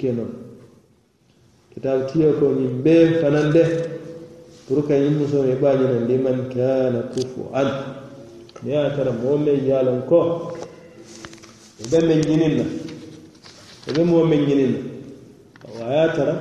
[0.00, 0.30] ke non
[1.74, 3.62] kitabu tiyo ko ñiŋ bee fanaŋ de
[4.66, 7.42] pour ka ñiŋ musoo i baa ñina liman kana kufu.
[7.52, 7.68] An
[8.62, 10.20] niŋ ye a tara moo meŋ ye a loŋ ko
[11.80, 12.64] i be meŋ ñiniŋ na
[13.88, 14.72] i be moo meŋ ñiniŋ
[15.78, 16.34] na a ye a tara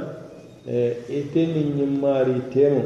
[1.18, 2.84] ite niŋ ñiŋ maari teemo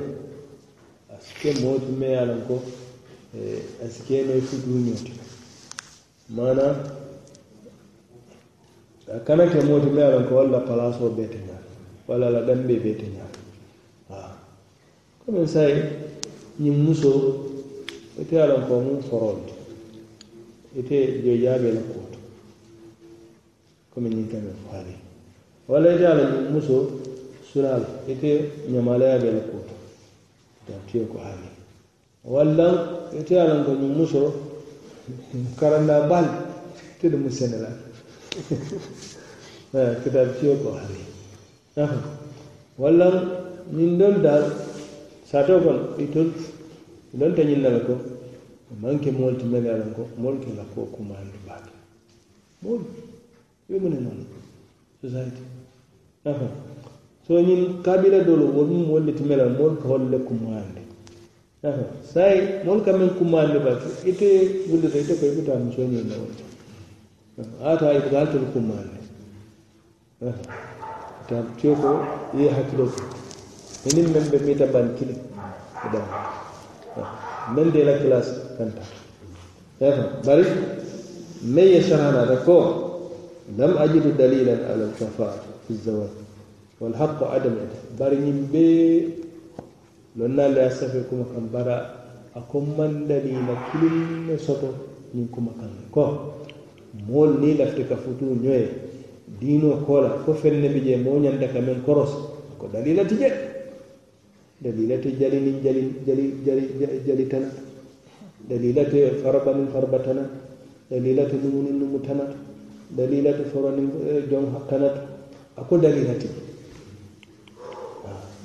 [1.09, 2.55] a si ke moo ti meŋ ye a loŋ ko
[3.83, 5.11] a si ke no futuu ñoo ti
[6.35, 7.04] maanaam
[9.13, 11.61] a kana ke mooti me alan ko walla palasoo beete ñaa
[12.07, 13.29] walla la ɗambe beete ñaa
[14.09, 14.33] waaw
[15.25, 15.77] komin sayi
[16.59, 17.21] ñiŋ musoo
[18.21, 19.53] ite alan ko muŋ forolti
[20.79, 22.19] ite joojaabe la kuwoto
[23.93, 24.95] komi ñiŋ kame faari
[25.69, 26.83] walla ite ala ñiŋ musoo
[27.51, 28.31] sulal ite
[28.65, 29.75] ko to kuwoto
[30.89, 31.49] tiyo ko haami
[32.25, 32.67] walla
[33.13, 34.33] ite alan ko ni muso
[35.59, 36.25] karanda bal
[36.97, 37.84] ite ɗumu senelal
[38.35, 38.79] sene
[39.73, 41.01] la kitaab tiyo ko haali
[42.77, 43.07] walla
[43.75, 44.43] ñiŋ doolu daal
[45.29, 46.29] saatoo kono itol
[47.13, 47.93] ilonta ñiŋ na le ko
[48.81, 48.95] maŋ
[49.39, 51.71] ti mene ye a ko moolu la kuwo kumaandi baake
[52.63, 52.85] moolu
[53.69, 53.97] yo mu ne
[55.01, 55.41] society.
[57.27, 60.81] So ñiŋ kabila doolu wolu mu ti mene la moolu ka wolu le kumaandi
[61.63, 61.83] nafa
[62.13, 62.91] saayi moolu ka
[64.11, 64.27] ite
[64.69, 66.15] wulita ite ko i butaa musoo ñiŋ na
[67.63, 68.87] ata ay ko altul kumman
[71.27, 71.91] ta ce ko
[72.33, 72.47] yi
[74.13, 75.15] men be mita ban kili
[75.91, 76.01] da
[77.53, 78.27] men de la class
[78.57, 78.81] kanta
[79.79, 79.91] ya
[80.25, 80.45] bari
[81.43, 82.57] me ya shahana da ko
[83.57, 85.35] lam ajidu dalilan ala al-kafara
[85.67, 86.09] fi zawaj
[86.79, 87.55] wal haqq adam
[87.99, 88.65] bari nim be
[90.15, 91.77] lonna la safe kuma kan bara
[92.35, 94.71] akon man dalila kilin soto
[95.13, 96.31] nin kuma kan ko
[97.07, 98.69] moolu niŋ lafita ka futuu ñoŋ ye
[99.39, 102.17] diinoo koo la fo feŋ ne bi jee moo ñanta ka meŋ korosi
[102.57, 103.29] ko dalila ti je.
[104.61, 106.63] Dalila ti jali niŋ jali jali jali
[107.05, 107.47] jali tana
[108.49, 110.23] dalila ti faraba niŋ faraba tana.
[110.89, 112.25] Dalila ti numu niŋ numu tana.
[112.89, 114.87] Dalila ti foro niŋ eh, joŋ tana
[115.55, 116.41] a ko dalila ti je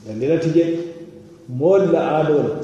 [0.06, 0.65] dalila ti je.
[1.49, 2.55] Moolu la aadoo la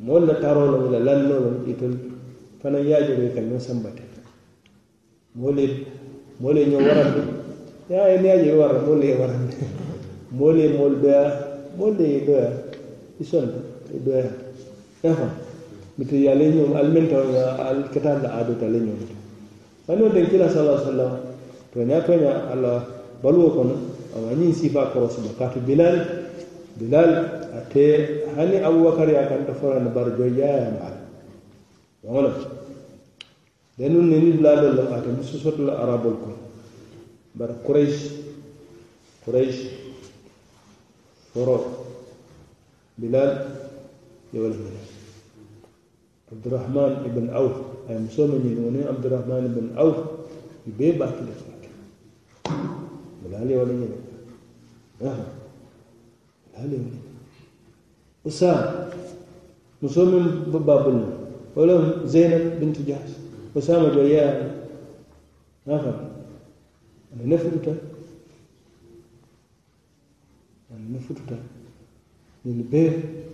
[0.00, 2.09] moolu la taroo la la lannoo la itol
[2.62, 4.02] fanaŋ ye a joro ka ñoo sambate
[5.34, 5.68] moolu ye
[6.40, 7.20] moolu ye ñoo warandi
[7.90, 9.56] yaa ye niŋ ye a je i warra moolu ye warandi
[10.32, 11.50] moolu ye moolu doya.
[11.78, 12.50] Moolu ye doya.
[13.20, 13.58] I sonta
[13.94, 14.24] i doya
[15.02, 15.28] yafa
[15.98, 17.24] miti ale ñoom ali meŋ taw
[17.68, 18.54] ali keta la to
[19.86, 21.12] bani wo teŋ kila sala sallam
[21.72, 22.84] toña toña alla
[23.22, 23.74] baluwo kono
[24.16, 25.96] awa ñiŋ sifa korosi ba kaatu bilal
[26.78, 27.10] bilal
[27.52, 27.84] ate
[28.36, 30.30] hani abubakar ye a kanta forana bari joy
[32.04, 32.30] yoŋo le
[33.76, 36.36] denu niŋ dulaadoolu le maata ni sosotu la arabolu kono
[37.38, 38.08] bari kurayisi
[39.24, 39.66] kurayisi
[41.32, 41.56] foro
[43.00, 43.30] bilal
[44.32, 44.80] yewo le mene
[46.32, 47.54] abdurahman ibn auf
[47.88, 49.96] a ye musoo me ñiniŋo niŋ abdurahman ibn auf
[50.68, 51.68] i bee baaki le faata
[53.22, 53.96] bilal yewo le ñine
[54.98, 55.20] bilal
[56.56, 56.98] yewo le ñine
[58.24, 58.88] usama
[59.82, 61.19] musoo meŋ ba baabulu
[61.56, 63.10] ولهم زينب بنت جحش
[63.54, 64.50] وسامد وياه
[65.66, 65.94] نفر
[67.14, 67.66] أنا نفرت
[70.70, 71.30] أنا نفرت
[72.44, 72.92] من بير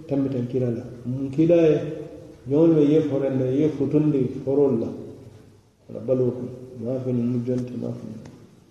[0.09, 1.81] تم تنكيلا لا من كلا
[2.49, 4.91] يوم يفر أن يفرتن لي فرول لا
[5.95, 6.49] ربلوكم
[6.85, 8.07] ما في المجنت ما في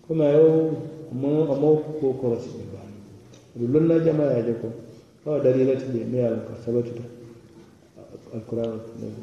[0.09, 0.69] كما يو
[1.11, 2.49] أمو أمو كو كرسي
[3.55, 4.71] بالبان دلنا جماعة جكم
[5.27, 7.24] هذا دليلة جميع الكسبة تتحدث
[8.35, 8.79] alquran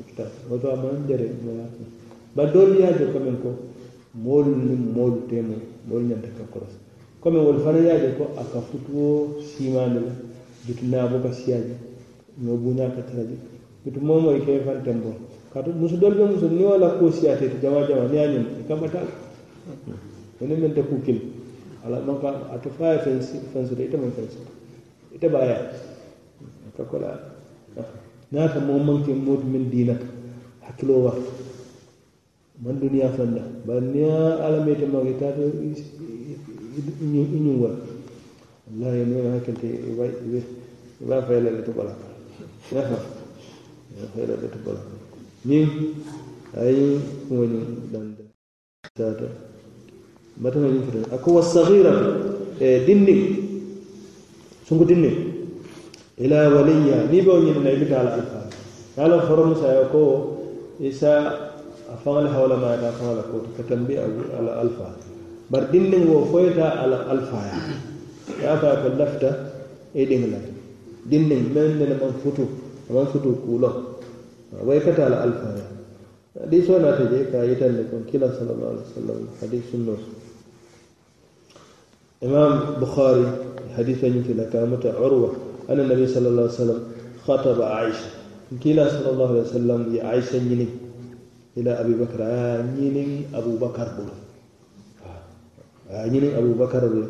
[0.09, 0.29] kitab.
[0.49, 1.87] Woto a maŋ jere moya kuma
[2.35, 3.51] bari doolu ye a je commen ko
[4.15, 5.55] moolu niŋ moolu teemo
[5.89, 6.79] moolu ñanta ka korosi
[7.21, 10.13] comme wolu fanaŋ ye a je ko a ka futuo siimaandi la
[10.67, 11.75] bitu naabo ka siya je
[12.45, 13.37] ñoo buuñaa ka tara je
[13.85, 15.13] bitu moo moyi ke fan tembo.
[15.53, 18.25] Kaatu musu doolu be musu ni wo la kuo siyaate ti jama jama ni ye
[18.25, 19.05] a ñiŋ i ka bataa
[20.41, 21.21] ene men te kuu kili
[21.85, 24.51] ala man ka ate faaye fen fen feŋ suta ite maŋ fen suta
[25.15, 25.63] ite baa yaa
[26.77, 27.33] ka kola.
[28.33, 30.07] naata moo manke mootu min diinaka
[30.67, 31.13] hakkiloo wa.
[32.63, 33.43] Man duniya fanda.
[33.67, 35.75] Bari ni ala meyte maako itaata i
[37.13, 37.77] ñun wala
[38.67, 39.67] wallahi mino hakkilte
[41.03, 41.93] iba faylale to bala.
[42.73, 42.97] Yaha
[44.15, 44.81] faylale to bala.
[45.47, 45.69] Ñin
[46.57, 47.01] ayi
[47.31, 47.59] woni
[47.93, 48.23] dande.
[48.95, 49.27] Tata
[50.37, 52.11] batana ñin fotan ako wa sahiratu
[52.61, 53.15] e dinni
[54.67, 55.32] sungu dinni.
[56.23, 58.41] Ila waliya ni ɓe o ñinina i bita ala alfa
[58.97, 60.03] ala foro musa yo ko
[60.79, 61.13] isa
[61.91, 64.95] a faŋale hawlamayata a faŋala koto ka tambi ala alfa
[65.51, 67.57] bari dindiŋ wo foyita ala alfaya
[68.41, 69.31] ye a faya ko lafita
[69.95, 70.39] e diŋ la
[71.11, 72.45] dindiŋ meŋ nene maŋ futu
[72.91, 73.75] amaŋ futu kuuloŋ
[74.67, 75.67] way kata ala alfaya
[76.41, 79.95] hadiso naata je ka yitandi kon kila sallallahu alaihi wasallam hadis sunno
[82.23, 83.27] imam bukhari
[83.77, 86.81] hadiso ñinti la kamata urwa أن النبي صلى الله عليه وسلم
[87.27, 88.07] خطب عائشة.
[88.65, 90.67] كلا صلى الله عليه وسلم يا عائشة نيني.
[91.57, 92.19] إلى أبي بكر.
[92.21, 94.15] آه، نيني أبو بكر بلو
[95.91, 97.07] آه، نيني أبو بكر بلو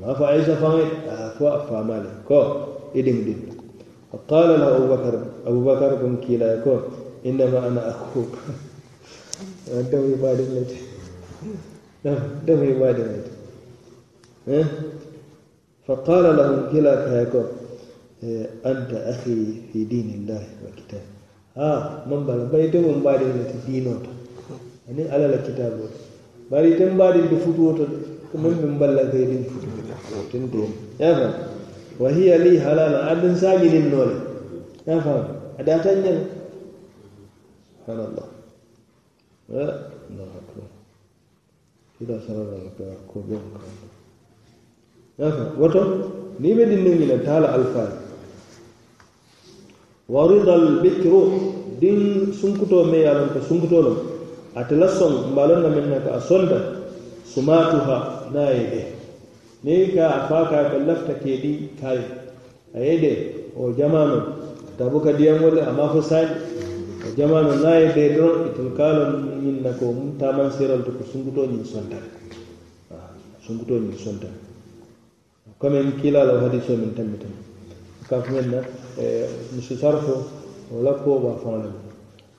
[0.00, 2.40] ما فعيسى فاين آه، فوا فامالي كو
[2.96, 3.40] إدم دم
[4.28, 5.14] قال له أبو بكر
[5.46, 6.78] أبو بكر بن كلا كو
[7.26, 8.32] إنما أنا أخوك.
[9.92, 10.72] دمي يبادل لك
[12.46, 13.06] دمي يبادل
[14.48, 14.66] لك
[15.86, 17.42] فقال لهم كلا كايكو
[18.24, 21.04] Eh, anta ahi fi dinillahi wa kitabe
[21.60, 24.08] ha man bala bari ite mon mbaɗinati diinoto.
[24.88, 25.98] Anin alala kitabo to
[26.48, 27.96] bari te mbaɗi mbaɗinde futuwoto de
[28.32, 31.32] ko min min mballakay ɗin futuwoten ɗum yafam
[32.00, 34.16] wa hiya li halala aɗen sañininnole
[34.88, 35.20] yafam
[35.60, 36.22] aɗa tanñana
[37.84, 38.26] subhanallah.
[39.52, 40.68] Allahu akbar.
[42.00, 43.60] Ila sararaka ko ɓen ka
[45.20, 45.80] yafam woto
[46.40, 48.03] ni ɓe ɗin nengina taala alfaali.
[50.08, 51.20] waridal bikru
[51.80, 53.96] din sunkuto me yalon ko sunkutolom
[54.54, 56.58] atela son mbalonna min na ka a sonda
[57.24, 58.82] sumatuha naye de.
[59.64, 62.04] Ni ka a faka ka lafta keɗi kaye
[62.76, 63.12] aye de
[63.56, 64.20] o jamano
[64.76, 66.34] tabu ka tabuka diyamole ama fo saji
[67.00, 70.90] o jamano naye de don e itel kalon min na ko mum taman seral to
[70.92, 71.96] ko sunkuto ñin sonta.
[73.46, 74.28] Sunkuto ñin sonta.
[75.58, 77.34] Comme en kilala hadiso min tammitama
[78.08, 78.60] kafumen na
[78.98, 80.22] E misi sarfo
[80.70, 81.70] o la ba faŋo le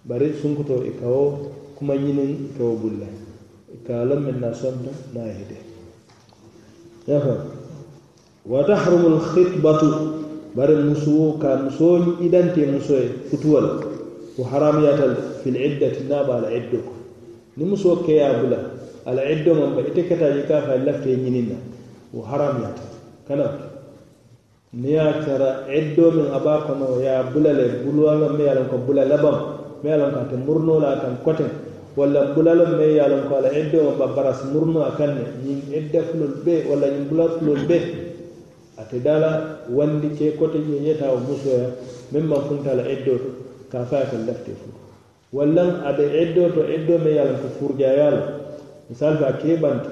[0.06, 3.08] bari sunkuto e i e ka wo kuma ñiniŋ i ka wo bulla.
[3.74, 5.58] I ka a loŋ meŋ na sonta naŋ a hite
[7.08, 7.36] yafa
[8.46, 9.90] wa tahrumu alkhitbatu
[10.56, 13.72] bari musuwo ka musoo idante muso ye futuwa la
[14.38, 16.94] wo haramuyata le fil iddati na ba a la iddo ko.
[17.58, 18.60] Ni musoo keya bula
[19.04, 21.58] a la iddo maŋ ba ite keta je ka fa lafita ye ñiniŋ na
[22.14, 22.84] wo haramuyata
[23.28, 23.75] kana
[24.76, 28.78] niŋ ye tara eddoo miŋ a be a kono ye a bula me ye ko
[28.86, 29.36] bula labaŋ
[29.82, 31.50] me ye a loŋ ko ate murunoo la a kaŋ koteŋ
[31.96, 35.24] walla bulalo me ye ko a la eddoo ma ba barasi murunoo a kaŋ ne
[35.46, 37.84] ñiŋ edda fulolu bee walla ñiŋ bula fulolu bee
[38.78, 39.32] ate daa la
[39.72, 41.72] wandi ke kote je yeta wo musoya
[42.12, 43.30] meŋ maŋ funta la eddoo to
[43.72, 44.80] ka fa ka lafite futu
[45.32, 48.22] wallaŋ a be eddoo to eddoo me ye ko furjaayaa la
[48.90, 49.90] misali fe a kee banta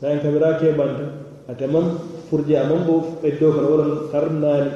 [0.00, 1.04] saayiŋ kabira a kee banta
[1.46, 1.86] ate maŋ
[2.32, 4.70] furje aman bo ɓeddo kono wolon karnani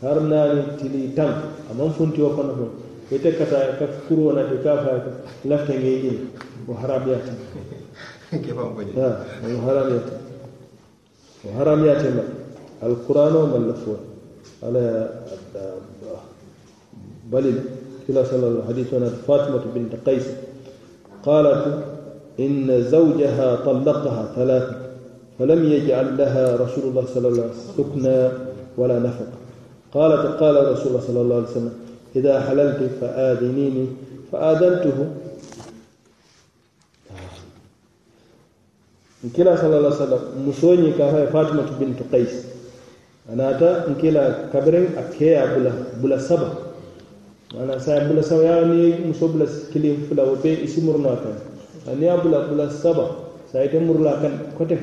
[0.00, 1.32] karnani tili tan
[1.70, 2.70] aman funti o kono kon
[3.10, 4.92] ite kata ka kuro nati ka fa
[5.48, 6.18] lafta ngejin
[6.68, 7.32] o haramyata
[8.28, 10.14] o haramyata
[11.44, 12.22] o haramyatema
[12.84, 13.96] alquran o malla fo
[14.60, 14.84] ala
[17.32, 17.56] balil
[18.04, 20.26] kila sallallahu hadith ona fatimatu bint qais
[21.24, 21.88] qalat
[22.40, 24.81] إن زوجها طلقها ثلاثة
[25.42, 28.32] فلم يجعل لها رسول الله صلى الله عليه وسلم سكنا
[28.78, 29.30] ولا نفق.
[29.94, 31.74] قالت قال رسول الله صلى الله عليه وسلم
[32.16, 33.86] إذا حللت فآذنيني.
[34.32, 34.98] فآذنته.
[39.24, 42.46] نكلا صلى الله عليه وسلم مسوني كافة فاطمة بنت قيس.
[43.32, 45.72] أنا أتا نكلا كبرين أكيا بلا
[46.02, 46.50] بلا سبا.
[47.58, 51.34] أنا سأ بلا سبا يعني مسو بلا كليم فلا وبي اسمه رناكن
[51.90, 53.06] أنا أبلا بلا سبا.
[53.52, 54.80] سأيتمر لكن كتير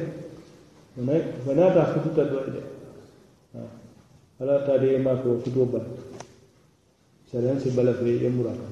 [1.06, 2.62] banata fututa do ide
[4.40, 5.80] ala ta de ma ko futo ba
[7.32, 8.72] saran si bala fe e mura kan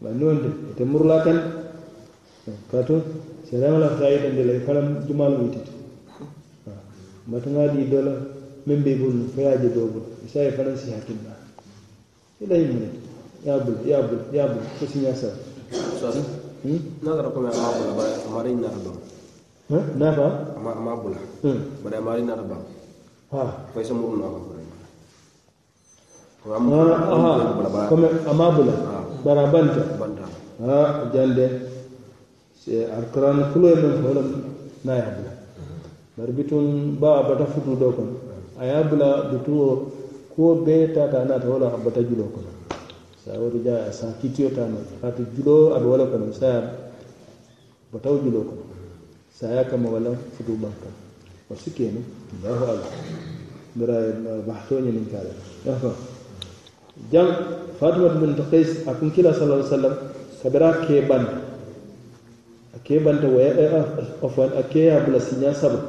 [0.00, 1.38] ba non de te murla kan
[2.70, 3.02] kato
[3.48, 5.60] saran la fa ide de le kalam jumal wuti
[7.26, 8.12] matanga di dola
[8.64, 11.36] men be bul fe aje do bul sai faran si hakin ba
[12.40, 12.90] ila yi mun
[13.44, 15.30] ya bul ya bul ya bul ko sinya sa
[17.02, 18.04] na ga ko me ma ba ba
[18.34, 19.03] mari na do
[19.70, 21.20] nafa ama ama bula.
[21.82, 22.56] Bari amari nata ba
[23.72, 24.38] fay sa murun ako
[27.88, 28.74] comme ama bula
[29.24, 29.82] bara banta.
[29.98, 30.24] Banta.
[30.60, 31.72] Ha jande.
[32.64, 34.28] C'est alquran kulo e men holam
[34.84, 35.32] na ya bula.
[36.16, 38.20] Bar bitun ba bata futu do kon.
[38.60, 39.90] Aya bula bitu
[40.36, 42.44] ko be tata nata wala bata julo kon.
[43.24, 46.76] Sa woto ja sa kitiyo tano ata julo aɗa wala kono sa
[47.92, 48.62] bataw julo kono
[49.34, 50.86] saya kama walan fudu banka
[51.50, 52.00] wa suke ne
[52.42, 52.86] da ko ala
[53.74, 53.98] mira
[54.46, 55.34] bahto ne min kala
[55.66, 55.90] yafa
[57.10, 57.26] jam
[57.82, 59.94] fatima bin qais akun kila sallallahu alaihi wasallam
[60.42, 61.24] kabira ke ban
[62.86, 63.80] ke ban ta waya a
[64.22, 65.80] afwan ake ya bula sinya saba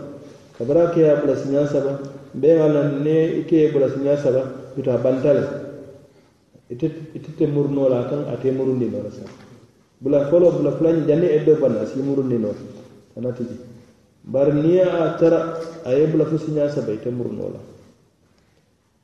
[0.58, 2.00] kabira ke ya bula sinya saba
[2.34, 4.42] be ngalan ne ke bula sinya saba
[4.74, 5.44] ita bantale
[6.72, 9.22] ita ita murno la kan ate murunde no rasa
[10.02, 12.50] bula folo bula fulani janne eddo ban asi murunde no
[13.18, 13.56] anati je
[14.34, 15.40] bari niŋ a tara
[15.86, 17.62] a ye bula fo siñaa saba ite murunoo la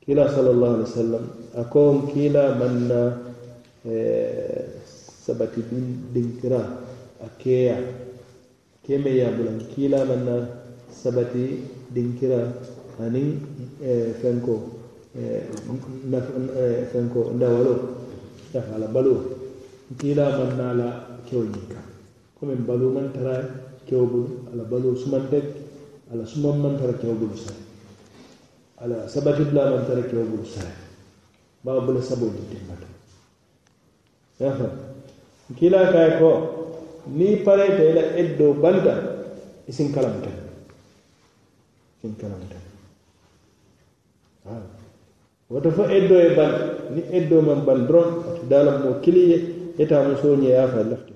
[0.02, 1.24] kiila salallahu alai wa sallam
[1.60, 3.00] a ko n kiila maŋ na
[5.24, 5.60] sabati
[6.12, 6.60] dinkira
[7.22, 7.76] a keya
[8.84, 10.36] keme me ye a bula
[10.90, 11.44] sabati
[11.94, 12.40] dinkira
[12.98, 13.28] aniŋ
[13.80, 14.54] eh, fenko
[15.16, 15.46] eh,
[16.60, 17.74] eh, fenko ndawalo
[18.52, 19.20] dafala baloo
[19.90, 20.88] n kiila maŋ na a la
[21.26, 23.36] kewo ñiŋ kaŋ balu man tara
[23.86, 25.44] kewo bulu ala baluwo sumantek
[26.12, 27.14] ala suman man tara kewo
[28.82, 30.66] ala sabati bula man tara kewo bulu sa
[31.64, 32.86] ba bula sabo dimbata
[34.42, 34.68] yafa
[35.54, 36.30] kila kay ko
[37.12, 38.94] ni pareta ila eddo banta
[39.68, 40.30] isin kalamta
[41.98, 42.58] isin kalamta
[45.50, 46.52] woto fo eddo e ban
[46.94, 48.08] ni eddo man ban dron
[48.48, 49.38] dalam mo kiliye
[49.78, 51.11] eta mo soñe yafa lafte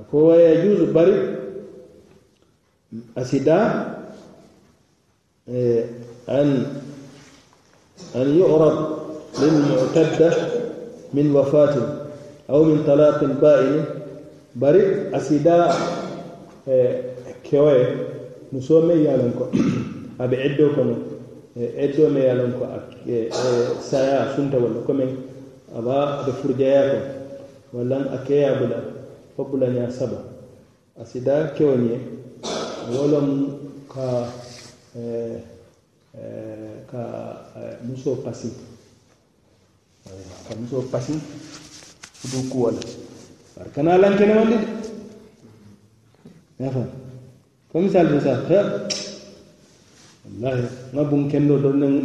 [0.00, 1.14] ako wayajuzu bari
[3.14, 3.58] asida
[5.46, 5.84] e,
[6.26, 6.66] an
[8.14, 8.76] an yurad
[9.40, 10.30] lilmutadda
[11.14, 11.86] min wafatin
[12.48, 13.82] aw min talaqin ba'ini.
[14.54, 14.82] Bari
[15.14, 15.70] asida
[16.66, 16.74] e,
[17.42, 17.86] kewoye
[18.52, 19.44] muso me yalon ko
[20.22, 20.94] aɓe eddo kono
[21.54, 22.64] e, eddo me yalon ko
[23.80, 25.10] saya sunta walla komin
[25.78, 26.98] aba aɓe furjaya ko
[27.78, 28.78] wallan a keya bula
[29.36, 30.22] fo bulaña saba.
[31.00, 31.98] Asida kewo ñe
[32.92, 33.28] wolom
[33.88, 34.28] ka
[34.96, 35.40] eh,
[36.14, 37.02] eh ka
[37.56, 38.50] eh, muso pasi
[40.48, 41.14] ka muso pasi
[42.30, 44.58] du kuwo la kana de
[46.60, 46.86] yafam
[47.72, 47.78] fo
[51.30, 52.04] kendo ɗon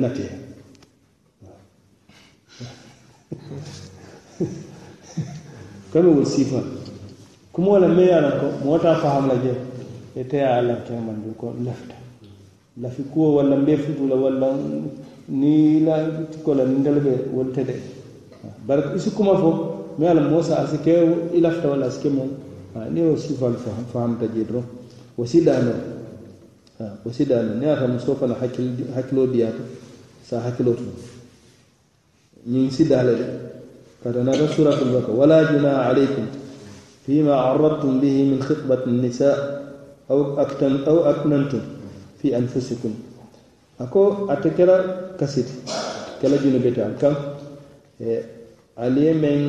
[7.60, 9.58] kumo la me ye a loŋ ko moo ta faham la jee
[10.16, 11.96] ite ye a lafi mandu ko lafita
[12.82, 14.48] lafi kuwo walla mbe futu la walla
[15.28, 16.08] ni la
[16.42, 17.76] ko la ndel be wol tede
[18.66, 21.04] bari isi kuma fo me ala mosa asi ke
[21.36, 22.30] i lafita walla asi ke moom
[22.94, 23.54] ni wo sifal
[23.92, 24.64] fahamta jee doroŋ
[25.18, 25.74] wo sidaano
[27.04, 28.36] wo sidaano ni ata musoo fana
[28.96, 29.64] hakkiloo diyaata
[30.24, 30.96] sa hakkiloo tuma
[32.48, 33.26] ñiŋ sidaa le de
[34.02, 36.40] kata nata suratul baka wala junaa alaykum
[37.10, 39.38] فيما عرضتم به من خطبة النساء
[40.12, 41.62] أو أكتم أو أكننتم
[42.22, 42.94] في أنفسكم.
[43.82, 44.78] أكو أتكلا
[45.18, 45.50] كسيت.
[46.22, 47.14] كلا جنوبيت كم؟
[48.80, 49.42] aliye meŋ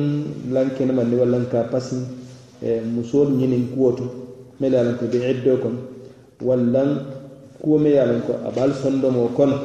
[0.51, 1.99] laŋ kenema ni walla ka pasiŋ
[2.95, 4.05] musool ñiniŋ kuwo to
[4.59, 5.79] mele ye a loŋ ko be iddoo kono
[6.47, 6.89] wallaŋ
[7.61, 9.57] kuwo me ye a loŋ ko a be ali sondomoo kono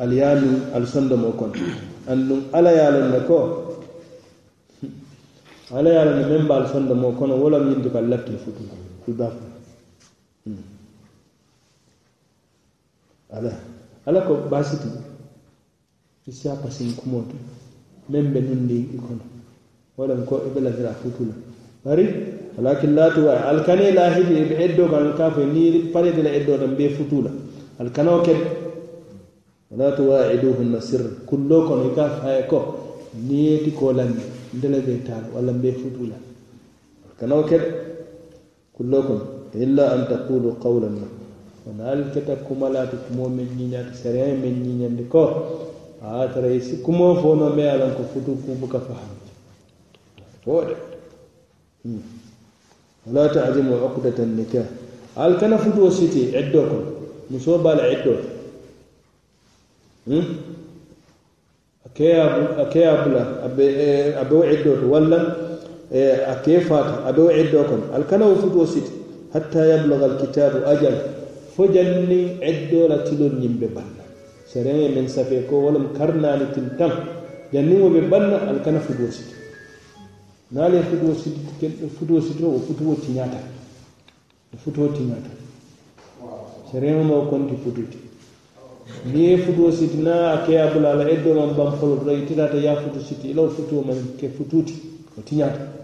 [0.00, 1.52] ali ye a nuŋ ali sondomoo kono
[2.08, 3.38] anduŋ alla ye a loŋ ne ko
[5.74, 8.32] ala ye a la ni meŋ be ali moo kono wo laŋ ñinti ka latti
[8.44, 8.62] futu.
[9.08, 9.12] I
[10.46, 10.56] hmm.
[13.36, 13.50] ala.
[14.06, 14.88] Ala ko baasiti
[16.26, 17.34] i si a pasiŋ kumoo to
[18.08, 19.24] meŋ be nundi i kono
[19.96, 21.34] wo laŋ ko ibe lafira futu la.
[21.84, 22.04] Bari
[22.56, 23.34] walakin la tuwa.
[23.48, 27.22] Alikane lahidi i be eddoo kaŋ ka fo niŋ parete la eddo tan be futu
[27.22, 27.30] la.
[27.80, 28.34] Alikanoo ke
[29.70, 32.58] wala tuwaiduhunna sirra kullo kono i ka faye ko.
[33.26, 34.10] Niŋ ye ti koo laŋ
[34.56, 36.16] ndele be tal wala be futula
[37.10, 37.58] alkano ke
[38.76, 40.98] kullo kono illa an taqulu qawlan
[41.66, 45.60] wona al keta kumalati kumo men ñiñata sariya men ñiñandi ko.
[46.04, 49.30] A tara si kumo fo no me alan ko futu kubuka fahamti
[50.44, 50.76] woɗe
[53.06, 54.66] wala tazimu uqdata nikah.
[55.16, 56.76] Al kana futuo siti eddo ko
[57.30, 58.20] muso bala eddo
[61.94, 65.18] ke a bula a e, wo iddo to walla
[65.90, 68.90] e, a ke fata a be wo iddo kono ali kana wo futuwo siti
[69.32, 70.96] hatta yablaga alkitabu ajal
[71.54, 74.04] fo janni eddola tilol ñiŋ banna
[74.54, 76.92] sereŋ ye meŋ safe ko wo karnani karnaani tin taŋ
[77.52, 79.34] janniŋ wo be banna alkana futuo siti.
[80.54, 81.40] Naale futuo siti
[81.96, 83.38] futuwo sitiro wo futuwo tiñaata.
[84.52, 85.30] Wo futuwo tiñaata.
[86.70, 87.98] Sereŋo ma konti fututi.
[89.04, 92.56] Ni ye futuo siti na a keya bula ala eddo man ban folo to ititata
[92.56, 93.30] ya futu siti.
[93.30, 94.74] Ilaw futuo man ke fututi
[95.18, 95.74] o tiñata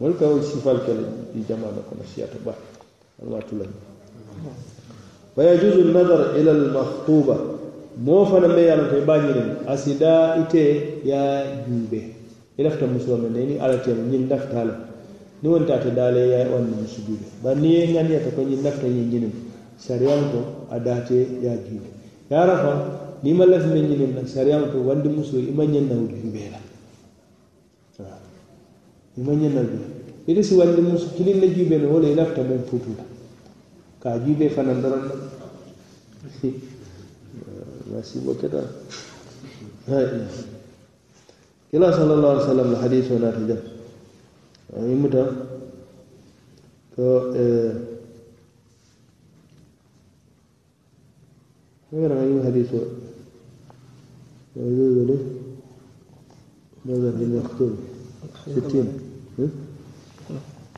[0.00, 2.52] wol ka wol sifal kele di jamana kono siyata ba
[3.22, 3.40] alma
[5.34, 7.36] fa yajuzu nadar ila almakhtuba
[7.96, 12.12] mo fana me yalan koye bañire asida ite ya juube
[12.58, 14.74] i lafita musoo men ni ala te ni lafita la
[15.42, 18.86] ni wonta ate ya ye wanni musu juube bari ngani ye ŋaniyata ko ni lafita
[18.88, 19.32] ni ñiniŋ
[19.78, 21.90] sariyan ko adate ya juuɗe
[22.30, 22.78] yara fam
[23.22, 26.58] ni mallafi men ñinin nag sariyama to wande muso ima ñannawdu yimɓeela
[29.16, 29.78] ima ñannawdu
[30.26, 33.04] ede si wande muso kilin ne juuɓe no wole ilafta mum futula
[34.00, 35.14] ka juuɓe fanan doron na
[37.96, 38.60] masibo keta
[41.70, 43.60] kila sallallahu alaihi wasallam hadith wana tajam
[44.92, 45.22] imuta
[46.96, 47.04] to
[47.36, 47.95] eh,
[51.96, 52.66] غير أيوة حديث
[54.56, 55.18] ويجوز له
[56.84, 57.76] ماذا في المختوم
[58.56, 58.88] ستين.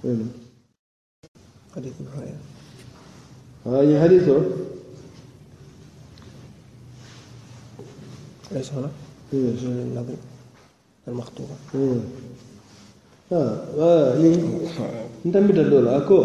[0.04, 0.30] وين
[1.76, 2.40] حديث هريرة
[3.66, 4.42] هذا حديثه
[8.56, 8.90] إيش هنا؟
[9.32, 10.14] النظم
[11.08, 11.54] المخطوبة
[13.32, 16.18] ها ni ntambi ta dola ako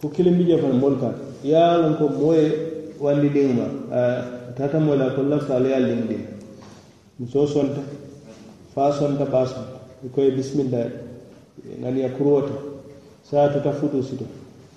[0.00, 1.10] ko kilimbi jafan molka
[1.42, 2.65] yalan ko moye
[3.00, 6.22] walli diŋma ah, tata moo la kolla faaloya liŋ diŋ
[7.28, 7.80] sonta
[8.74, 10.90] faa sonta baa sonta i koye bisimillahi
[11.82, 12.54] ŋaniya kuruwo to
[13.30, 14.24] saa tuta futu sito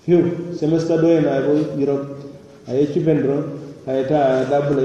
[0.04, 1.96] fiw semesta doye na ko jiro
[2.66, 3.42] a ye cupen doroŋ
[3.86, 4.82] a ye taa a ye daa bula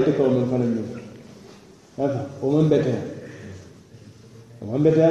[1.98, 3.02] afa wo maŋ beteya
[4.60, 5.10] wo maŋ beteya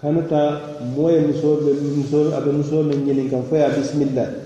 [0.00, 0.40] kanuta
[0.94, 4.41] moo ye be musoo a be musoo meŋ ñiniŋ kaŋ fo ye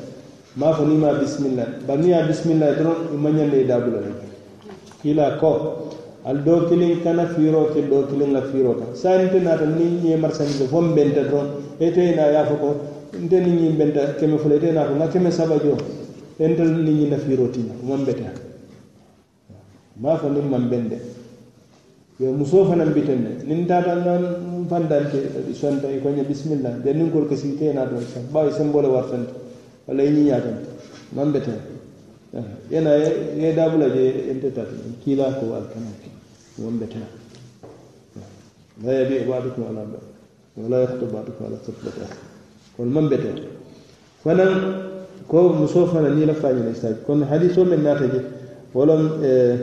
[0.57, 4.01] ma fo ni ma bismillah bari ni ya bismillah dɔrɔn i ma ɲande i dabula
[4.01, 4.13] la
[5.03, 5.91] kila ko
[6.25, 10.01] al do kelen kana fiiro ke do kelen la fiiro kan sani te naata ni
[10.03, 11.47] ñe marsandi fo mbenta dɔrɔn
[11.79, 12.75] ete na ya fo ko
[13.21, 15.77] nte ni ñi mbenta keme fula ete na ko nga keme saba jo
[16.39, 18.33] entel ni ñi na fiiro tina ma mbeta
[20.01, 20.99] ma fo ni ma mbende
[22.19, 25.21] yo muso fana mbitende nin tata nan fandante
[25.53, 29.45] sonta i koña bismillah de nin kol kasi te na do sa bawi sembole wartante
[29.87, 30.57] walla e ñiñaten
[31.15, 31.59] man beten
[32.71, 34.69] ena ye dabula je entetat
[35.03, 36.11] kiila ko alkanake
[36.59, 37.03] won beten
[38.85, 39.99] la yabi badukum ala ba
[40.57, 42.19] wala yahtu badukum ala suflati akhi
[42.77, 43.37] kono man beten
[44.23, 44.53] fanan
[45.29, 48.21] ko muso fana ni lafañina isaji kono hadise o men ta je
[48.75, 49.59] wolon eh,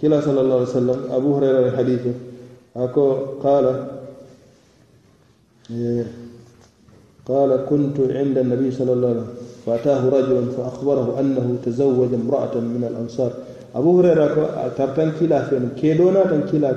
[0.00, 2.14] kila sallallahu alaihi wasallam abu hurayra ne
[2.74, 3.72] ako qala
[5.70, 6.06] eh,
[7.30, 9.30] قال كنت عند النبي صلى الله عليه وسلم.
[9.66, 13.32] فأتاه رجل فأخبره أنه تزوج امرأة من الأنصار.
[13.74, 14.34] أبو هريرة
[14.78, 16.70] ترتن كلا فين؟ كيدونا تن كلا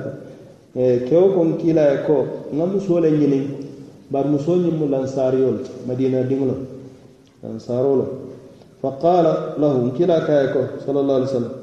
[1.08, 2.18] كيو كون كلا كو.
[2.54, 3.40] نم سولة نيني
[4.10, 5.56] بار مسول نيم الأنصاريول
[5.88, 6.54] مدينة دينغلو
[7.44, 8.00] أنصارول
[8.82, 9.26] فقال
[9.58, 11.54] له كلا كايكو صلى الله عليه وسلم.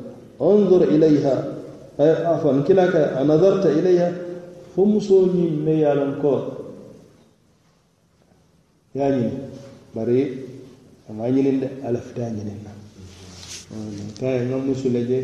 [0.41, 1.35] أنظر إليها.
[1.99, 2.95] عفوا كلاك
[3.31, 4.09] نظرت إليها.
[8.93, 9.31] ye a ñini
[9.93, 10.45] bari
[11.07, 12.71] a ma ñinin de a na.
[14.19, 15.19] Kaye ŋa musu le je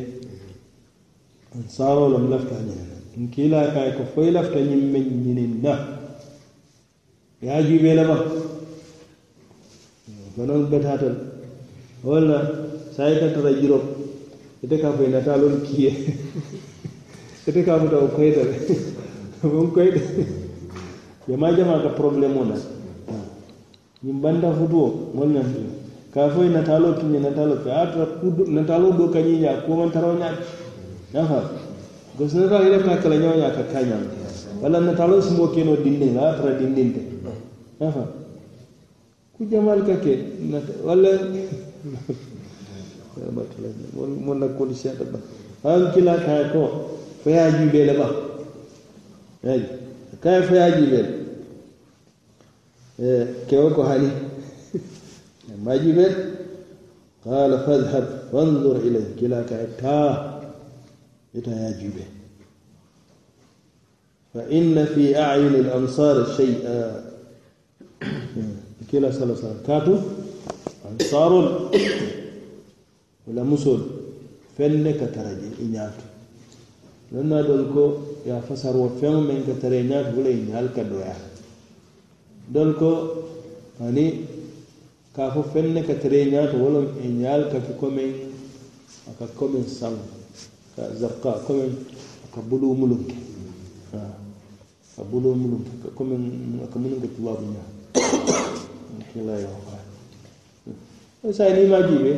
[1.53, 2.73] n saaroo lom lafita na.
[3.17, 5.73] Nkiila kaye ko fo i lafita ñiŋ meŋ na.
[7.41, 8.17] Ye a juubee le ma
[10.35, 11.17] konoŋ betaata le
[12.03, 12.39] walla
[12.95, 13.81] tara jiro.
[14.63, 15.91] Ite ka fo i nataa kiye.
[17.47, 18.53] Ite ka futa wo koyita le
[19.41, 19.67] fo
[21.83, 22.76] ka problemu na
[24.03, 25.69] yimbanda futuo ngolna fiyo
[26.13, 28.07] ka fo natalo kiñe natalo fe ata
[28.47, 30.29] natalo do kañiña komantaraña
[31.13, 31.49] nafa.
[32.17, 34.01] Gosnata irefna kala ñoña ka kañam
[34.61, 37.01] walla natalo sumo keno dindin la atara dindinte
[37.79, 38.07] nafa.
[39.37, 40.13] Ku jamal ka ke
[40.85, 41.09] walla
[44.25, 45.19] mon nakkolu seeɗa ba
[45.73, 46.69] an kila kaya ko
[47.23, 48.07] foya juɓele ba.
[49.45, 49.63] Ayi
[50.21, 51.16] kaya foya juɓele
[52.99, 54.11] إيه، كيوك هالي
[55.65, 56.15] ما جبت
[57.25, 59.15] قال فاذهب فانظر إليه.
[59.19, 60.41] كلا كأتا
[61.35, 62.05] يتياجبه
[64.33, 67.03] فإن في أعين الأنصار شيئا.
[68.91, 69.95] كلا صلى الله كاتو
[70.91, 71.33] أنصار
[73.27, 73.79] ولا مسل
[74.57, 76.05] فنك ترجي إنياتو
[77.11, 77.93] لنا دلكو
[78.25, 81.15] يا فسر وفهم منك ترينات ولا إنيالك كدوية
[82.47, 82.77] donc
[83.81, 84.25] ani
[85.13, 88.13] ka fo fenne ka tere ñaato wolom e ñaal kake commen
[89.09, 89.93] aka commen saŋ
[90.75, 91.71] ka zarka commen
[92.25, 93.03] aka buluu mulum.
[93.05, 93.15] Ke
[94.93, 97.67] aka buluu mulum ke ka commen aka munum ke tubaabu ñaa
[98.97, 99.77] alhamdulilahi waqa
[101.33, 102.13] sa ni ma jiibe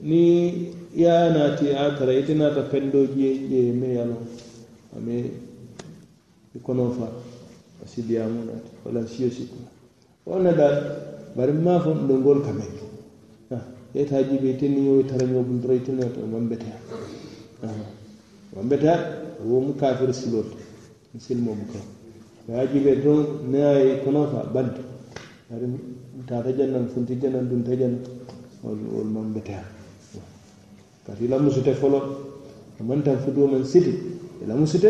[0.00, 0.22] ni
[0.96, 4.16] ya naati a tara ite naata fenndo jeeƴe me yalo
[4.96, 5.30] ame
[6.54, 7.06] i kono fa.
[7.82, 9.68] wasidiyamuɗat wala siyosikuna
[10.26, 10.66] wonnaɗa
[11.36, 12.72] barima fo ɗo ngol kamen
[13.94, 16.78] yetaji ɓe tenniyo e tarañobum doroy tenno to mambetea
[18.56, 18.94] mambetea
[19.44, 20.56] womu kafir silolto
[21.18, 21.78] silmo buka
[22.48, 24.80] waji ɓe ton nayi konofa banto
[25.52, 25.66] ari
[26.26, 27.98] tata jannan funti jannan ɗum tajana
[28.62, 29.62] wol mambetea
[31.06, 32.00] kadi lamusute folo
[32.80, 33.90] amantan futuwomen siti
[34.42, 34.88] e lamusute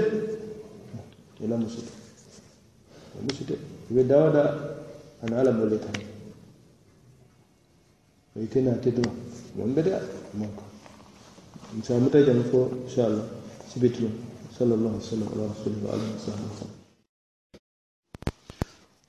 [1.42, 2.01] e lamusute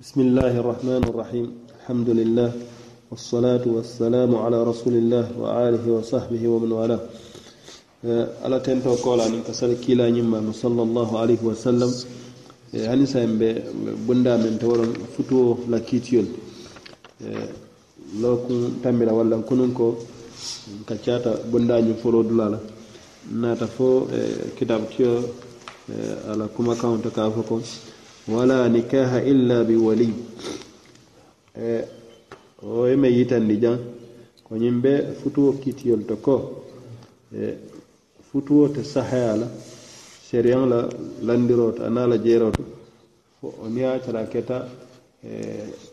[0.03, 1.47] بسم الله الرحمن الرحيم
[1.79, 2.51] الحمد لله
[3.11, 7.01] والصلاة والسلام على رسول الله وآله وصحبه ومن والاه
[8.43, 9.33] على تنتو قول عن
[10.53, 11.91] صلى الله عليه وسلم
[12.73, 13.47] e hanisa ɓe
[14.05, 14.57] bunda men
[15.15, 16.25] futuo la kiitiyol
[17.21, 17.29] e
[18.21, 19.97] lokun tambira walla kunun ko
[20.85, 21.31] ka cata
[22.01, 22.59] folo dulala.
[23.31, 25.23] Nata fo e kitab tiyo
[26.31, 27.61] ala kuma kawta ka fo ko
[28.27, 30.13] wala nikaha illa bi wali.
[32.63, 33.77] O yeme yitandi jan
[34.43, 36.63] ko ñim ɓe futuo kiitiyol to ko
[38.31, 39.47] futuwo te sahaya la
[40.33, 40.89] seriyaŋ la
[41.21, 42.63] landiro to a la jeeroo to
[43.39, 44.57] fo niŋ ye tara keta
[45.21, 45.29] e,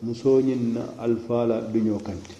[0.00, 2.34] musoo ñiŋ na alfa la duñoo kanti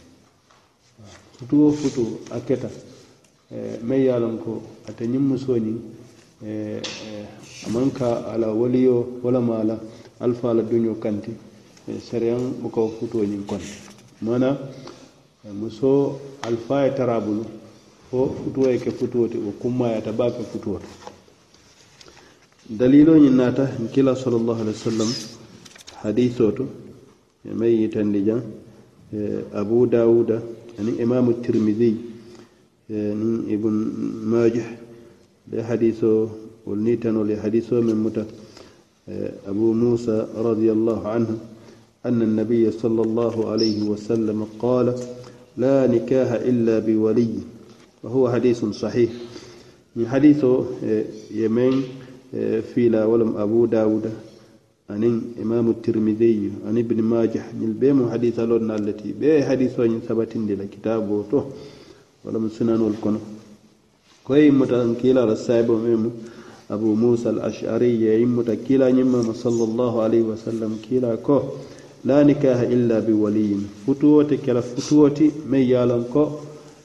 [1.37, 2.71] futuwo futu a keta
[3.53, 4.53] e, meŋ ye a loŋ ko
[4.89, 5.77] ate ñiŋ musoo ñiŋ
[6.41, 7.27] e, e,
[7.67, 9.77] a maŋ ka a la waliyo wo lama a la
[10.25, 11.33] alfa la duñoo kanti
[11.87, 13.77] e, seriyaŋ buka wo futuo ñiŋ konti
[14.23, 14.57] mana
[15.45, 16.17] e, musoo
[16.49, 17.45] alfa ye tara bulu
[18.09, 20.79] fo futuo ye ke futuo ti wo kummayata baa ke futuo.
[20.79, 20.89] ti
[22.71, 25.11] dalilo ñiŋ naata kila salallahu alih wa sallam
[26.03, 26.65] hadiso to
[27.43, 28.41] e maŋ yitandi jaŋ
[29.61, 30.39] abu dawuda
[30.79, 31.91] aniŋ imamu tirmidi
[32.89, 33.75] niŋ ibn
[34.31, 34.71] majah
[35.51, 36.31] le hadiso
[36.65, 38.23] wol ni tanol ye hadiso meŋ muta
[39.51, 41.35] abu musa radiallahu anhu
[42.01, 44.97] أن النبي صلى الله عليه وسلم قال
[45.57, 47.29] لا نكاح إلا بولي
[48.03, 49.11] وهو حديث صحيح
[49.97, 50.41] من حديث
[51.29, 51.77] يمين
[52.75, 54.07] فيلا ولم أبو داود.
[54.91, 55.03] عن
[55.43, 56.51] إمام الترمذي.
[56.67, 57.43] عن ابن ماجه.
[57.63, 61.41] البيم حديث لنا التي بي حديث وين ثبت لكتابه تو
[62.25, 63.17] ولم سنن الكون
[64.25, 66.11] كوي متنكيلا رسائب ميم
[66.71, 68.25] أبو موسى الأشعري.
[68.25, 70.79] متكيلا نمم صلى الله عليه وسلم.
[70.91, 71.41] كيلا كو.
[72.05, 73.57] لا نكاح إلا بولي.
[73.87, 75.31] فتوتي كلا فتوتي.
[75.51, 76.29] من يالن كو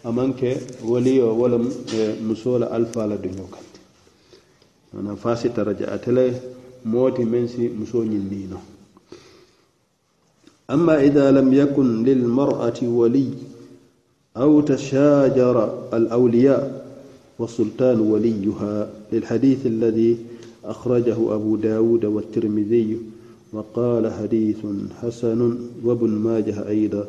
[0.05, 1.57] amanke waliyo wala
[1.97, 3.79] e musola alfa la duño kanti
[4.99, 6.33] ana fasi taraja atele
[6.85, 8.59] moti men si muso ñinnino
[10.71, 13.29] أما إذا لم يكن للمرأة ولي
[14.37, 16.85] أو تشاجر الأولياء
[17.39, 20.17] والسلطان وليها للحديث الذي
[20.65, 22.97] أخرجه أبو داود والترمذي
[23.53, 24.57] وقال حديث
[25.01, 27.05] حسن وابن ماجه أيضا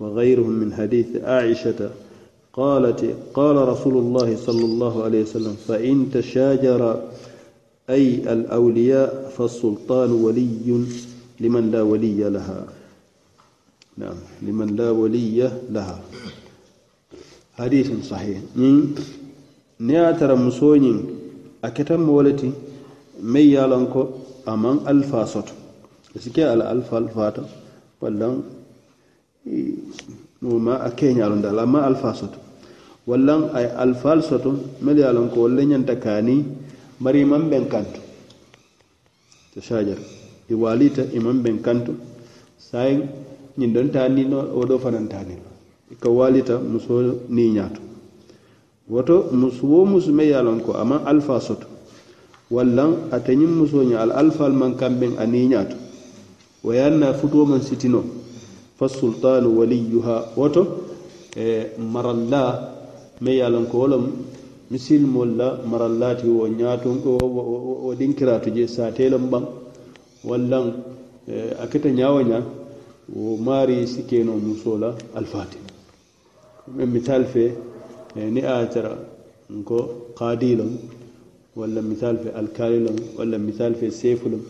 [0.00, 1.90] وغيرهم من حديث عائشة
[2.52, 7.02] قالت قال رسول الله صلى الله عليه وسلم فإن تشاجر
[7.90, 10.84] أي الأولياء فالسلطان ولي
[11.40, 12.66] لمن لا ولي لها.
[13.98, 16.00] نعم لمن لا ولي لها.
[17.54, 18.38] حديث صحيح.
[19.80, 20.98] نياتر مسونين
[21.64, 22.52] أكتم ولتي
[23.22, 24.06] مي يالنكو
[24.48, 25.54] أمان ألفا سوتو.
[26.18, 27.44] سكي على ألفا الفاتا
[28.00, 28.40] ولا
[30.42, 32.38] ma a keñaalondi ala ma alfa soto.
[33.06, 36.44] Wallan ay alfaal soto mele ye ko walla ñanta kaani
[37.00, 38.00] bari iman ben kantu.
[39.54, 39.98] To sajar
[40.48, 41.92] i waalita iman ben kantu.
[42.58, 43.02] Sayi
[43.58, 45.42] ñin don taanino o do fanantaanino
[46.00, 47.80] ka walita muso ni niñaato
[48.88, 51.66] woto muso muso me yalon ko ama alfa soto.
[52.50, 55.76] Wallan atanyin muso ña al alfaal man kamben a niñaato
[56.64, 58.19] wayanna futuwo man sitino.
[58.80, 60.16] fasultanu waliyuha.
[60.36, 60.62] Woto
[61.36, 62.42] e maralla
[63.20, 63.86] me ye lon ko wo
[64.70, 69.44] misilmol la marallati wo ñaatun wo ɗinkiratu je satelon ɓaŋ
[70.28, 70.66] wallan
[71.28, 72.38] e, a keta ñawoña
[73.14, 75.68] wo maari sikeno muso la alfatima
[76.76, 77.44] men misal fe
[78.16, 78.92] e, ni a tara
[79.64, 80.72] ko kadilon
[81.56, 84.40] walla misal fe alkalilon walla misal fe sefulon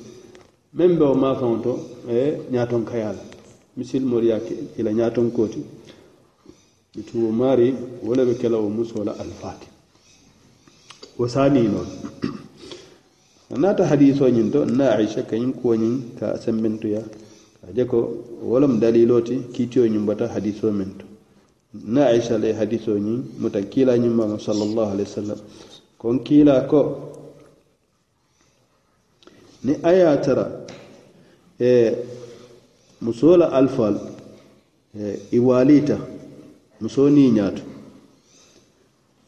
[0.76, 1.74] men ɓe o mafaŋo
[2.08, 2.20] e
[2.52, 3.29] ñaton kayala
[3.76, 4.36] misilmolu ye
[4.78, 5.60] ila ñatonko ti
[6.98, 8.68] itu wo maari wo le be ke la wo
[11.18, 11.86] wo saanii noo
[13.58, 15.52] naata hadiso ñiŋ to nna aicha ka ñiŋ
[16.18, 17.02] ka sembentuya
[17.76, 17.98] ka ko
[18.42, 21.04] wo lemu daliloo ti kiitiyo ñiŋ bota hadiso meŋ to
[21.74, 25.38] nna aicha la hadiso ñiŋ muta kiila ñiŋ maŋo salallahu alaihi wa sallam
[25.98, 26.80] kon kiila ko
[29.64, 30.46] ni aya ye a tara
[31.60, 31.90] eh,
[33.02, 33.46] musoo la
[34.98, 35.96] e i waaliita
[36.80, 37.62] musoo niŋ ñaato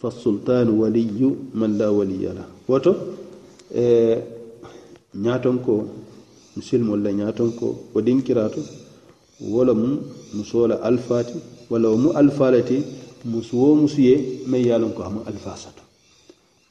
[0.01, 2.93] fasultanu waliyu man la waliya la woto
[3.75, 3.85] e
[5.25, 5.73] ñaatonko
[6.57, 8.61] musilmol la ñaatonko wo dinkirato
[9.55, 9.89] wala mu
[10.35, 11.35] musoo la alfaati
[11.71, 12.79] walla wo mu alfa le ti
[13.25, 14.15] musu wo musu ye
[14.51, 15.83] meŋ ye a loŋ ko a alfa soto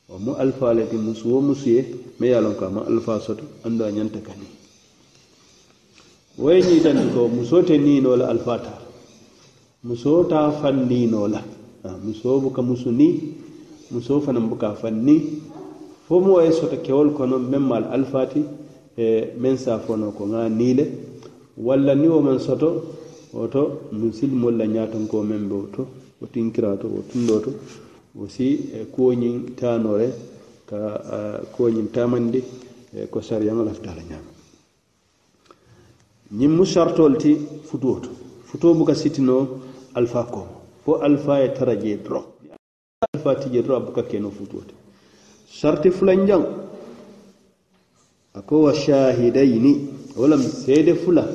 [0.09, 1.81] wo mu alfa le ti musu wo musu ye
[2.19, 4.60] meŋ ye a loŋ ko a alfa soto andu a ñanta kaniŋ
[6.39, 8.71] wo ye ñiitandi ko musoo te niinoo la alifata
[10.29, 11.43] ta fanninola
[11.83, 13.35] ah, muso buka musu ni
[13.91, 15.41] musoo fanaŋ buka fanni
[16.07, 18.41] fo moo ye sota kewol kono meŋ maal alifati
[18.97, 19.93] e meŋ se a ko
[20.31, 20.85] ŋa niile
[21.57, 22.69] walla ni wo maŋ soto
[23.33, 25.83] woto musilimolu la ñaatonko meŋ be wo to
[26.19, 27.51] wo tinkiraa to wo tundoo to
[28.15, 30.07] wo si e kuwo ñiŋ taanoo re
[30.69, 30.79] ka
[31.53, 32.39] kuwo ñiŋ taamandi
[32.95, 34.30] e ko sariyaŋo lafita a la ñaama
[36.37, 37.31] ñiŋ mu sartol ti
[37.67, 38.09] futuo to
[38.47, 39.35] futuo buka sitino
[39.93, 42.25] alfa komo fo alfa ye tara jee doroŋ
[43.13, 44.73] alfa ti jee doroŋ a buka keno futuo ti
[45.59, 46.43] sarti fulanjaŋ
[48.33, 49.73] a ko wa shahidaini
[50.15, 51.27] wo lam seede fula.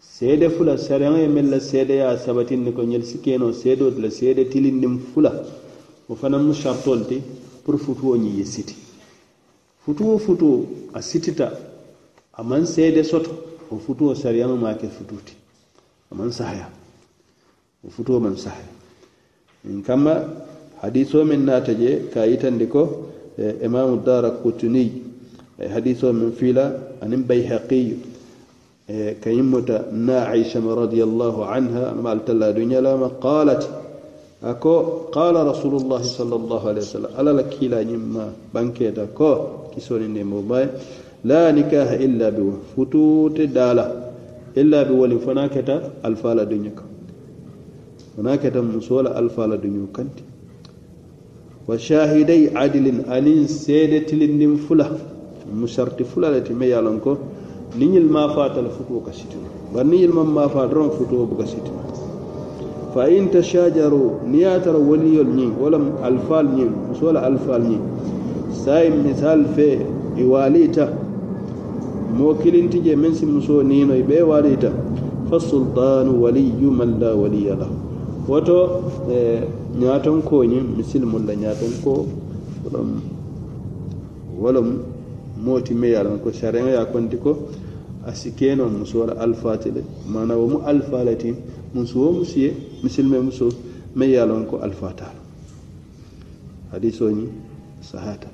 [0.00, 4.10] Seede fula sariyaŋo ye meŋ la seedeya sabatinni ko ñel si keno seedoo ti la
[4.10, 5.32] seede tilindiŋ fula.
[6.08, 7.20] Wo fanaŋ mu sartol ti
[7.64, 8.74] pour futuo ñiŋ ye siti.
[9.84, 11.52] Futuo futuo a sitita
[12.32, 13.53] a maŋ seede soto.
[13.70, 15.34] Wo futuwo sariyaŋo maa ke futuu ti
[16.10, 16.68] a maŋ sahaya
[17.82, 18.68] wo futuwo maŋ sahaya
[19.64, 20.14] in kamma
[20.82, 22.82] hadiso min naata je ka yitandi ko
[23.38, 24.90] e imamu dara kutuniy
[25.58, 26.64] e hadiso min fiila
[27.00, 27.96] anin bayhaqiyu
[28.88, 33.62] e ka yimmota na aishama radiallahu anha ma altalla duñalama qalat
[34.44, 40.42] ako qala rasulullahi sall llahu alih wa sallam alala kiila ñimma banketa ko kisoni ndemo
[40.44, 40.68] baye
[52.56, 54.86] adilin anin seede tilindin fula
[55.52, 57.18] mu sarti fula le ti me ye lon ko
[57.78, 61.46] niñil ma fata la futuwo ka sitino bari niñil man ma fa doron futuwo buka
[61.46, 61.80] sitino
[62.94, 67.62] fa in tashajaru ni ye tara waliyol ñiŋ wo lam alfal ñiŋ muso la alfal
[67.62, 67.80] ñiŋ
[68.64, 69.80] sayi misal fe
[70.16, 71.03] i walita
[72.16, 74.70] moo kilinti je meŋ si muso niino i bee walita
[75.28, 77.74] fa sultanu waliyu man la waliya lahu
[78.28, 78.56] woto
[79.80, 82.06] ñaaton ko ñiŋ misilimolu la ñaaton ko
[82.64, 82.90] wolom
[84.40, 84.68] wolom
[85.44, 87.32] mooti me ye ko sariyaŋo ye a konti ko
[88.06, 89.82] a si keenoo muso la alfaati le
[90.40, 91.34] wo mu alfaa le ti
[91.74, 92.50] musu wo musu ye
[92.82, 93.48] misilime muso
[93.96, 95.20] me ye a loŋ ko alfaataa la
[96.72, 97.28] hadisoo ñiŋ
[97.80, 98.28] sahaata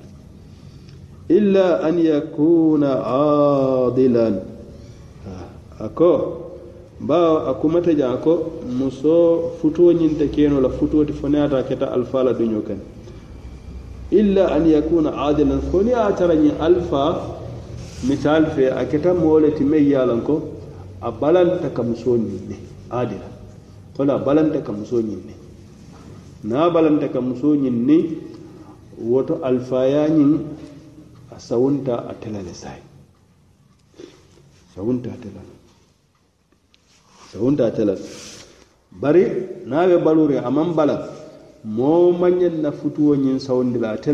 [1.37, 2.91] illa an yakuna
[3.87, 4.35] adilan.
[5.79, 6.11] Ako
[6.99, 12.23] ba akumata ja ko muso futuo ñinta keno la futo ti fone ata keta alfa
[12.23, 12.77] la duño kan
[14.11, 17.39] illa an yakuna adilan foni a tara ñi alfa
[18.03, 20.35] misal fe a keta moole ti mey yalan ko
[21.01, 22.57] a balanta ka muso ñin ne
[22.89, 23.29] adila.
[23.95, 25.33] To la balan balanta ka muso ñin ne
[26.43, 28.17] na balanta ka muso ñin ni
[29.01, 30.07] woto alfaya
[31.47, 32.81] sawunta a telale sayi
[34.75, 35.41] sawunta a tela
[37.33, 37.95] sawunta a tela
[39.01, 39.23] bari
[39.65, 40.95] naŋ balure aman bala
[41.63, 44.11] mo mañen na futuwo ñin sawundila la ate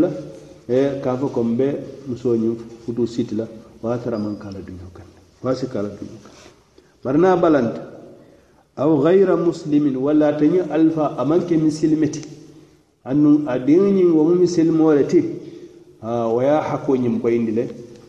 [0.70, 1.68] e ka fo ko mbe
[2.08, 3.46] muso ñin futu sitila
[3.84, 5.08] watara wo kala tara maŋ
[5.44, 6.48] wasi kala duñoo kande
[7.04, 7.82] bari na balanta
[8.78, 12.22] aw gayra muslimin walla ate alfa a maŋ ke misilime ti
[13.04, 14.36] a diŋo womu
[14.80, 15.37] wo ti
[16.02, 17.64] wo ye hakko ñiŋ koyindi le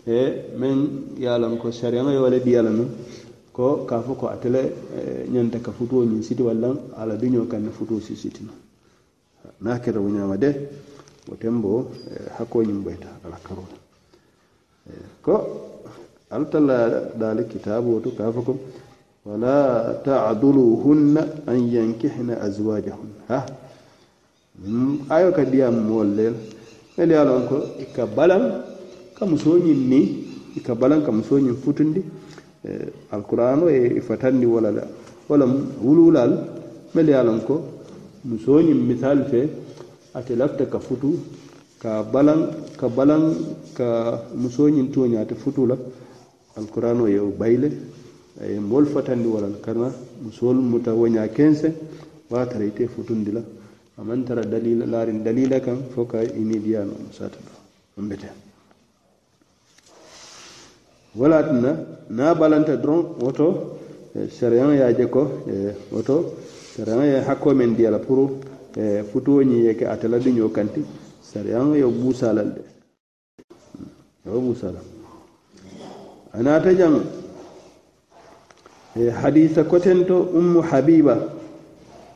[0.07, 0.17] e
[0.59, 0.77] meŋ
[1.19, 1.29] ye
[1.61, 2.63] ko sariyaŋo ye wo le diya
[3.53, 4.63] ko ka fo ko ate le
[5.63, 7.71] ka futuo ñiŋ siti walla a la duñoo kaŋ
[8.01, 8.53] si sitima
[9.61, 10.51] niŋ a keta wo de
[11.29, 11.91] wo tembo
[12.37, 12.79] hakko ñiŋ
[13.25, 13.65] ala karo
[15.23, 15.35] ko
[16.31, 16.77] alla talla
[17.17, 18.55] daali to ka fo ko
[19.29, 23.23] wala taduluhunna an yankihna azwajahunna.
[23.29, 23.47] Ha?
[25.13, 25.69] Ayo ka diya
[26.99, 28.43] ele ye a loŋ ko i ka balaŋ
[29.17, 29.57] ka musoo
[31.39, 32.03] ñiŋ futundi
[32.65, 34.83] eh, alkurano ye eh, i fatandi wo la le
[35.29, 35.53] walaŋ
[36.95, 37.39] mele ye a loŋ
[39.31, 39.49] fe
[40.13, 40.35] ate
[40.67, 41.15] ka futu
[41.79, 42.41] ka balaŋ
[42.77, 43.23] ka balaŋ
[43.75, 43.89] ka
[44.35, 45.07] musoo ñiŋ tuo
[45.37, 45.77] futu la
[46.57, 47.69] alkurano ye wo bayi le
[48.87, 49.93] fatandi wo la le karina
[51.29, 51.73] kense
[52.29, 52.47] wo a
[52.95, 53.58] futundi la.
[53.99, 57.39] Aman tara dalila larin dalila kan foka ini diyano musata
[57.97, 58.29] do mbete
[61.17, 61.73] wala tuna
[62.11, 63.79] na balanta dron woto
[64.15, 65.43] sariyan ya je ko
[65.91, 66.35] woto
[66.77, 68.39] sariyan ya hakko men diyala pour
[69.13, 70.85] futuwoñi yeke atala duño kanti
[71.21, 72.63] sariyan yo busalal de
[74.25, 74.79] yo busala.
[76.33, 77.03] Anata jang
[78.95, 81.38] hadisa kotento ummu habiba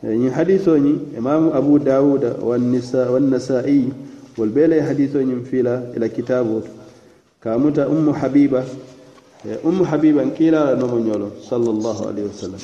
[0.04, 3.88] يعني حديثوني إمام أبو داود والنساء والنسائي
[4.38, 6.62] والبيلة حديثوني فيلا إلى كتابه
[7.42, 8.64] كاموتا أم حبيبة
[9.66, 12.58] أم حبيبة كيلا نمونيولو صلى الله عليه وسلم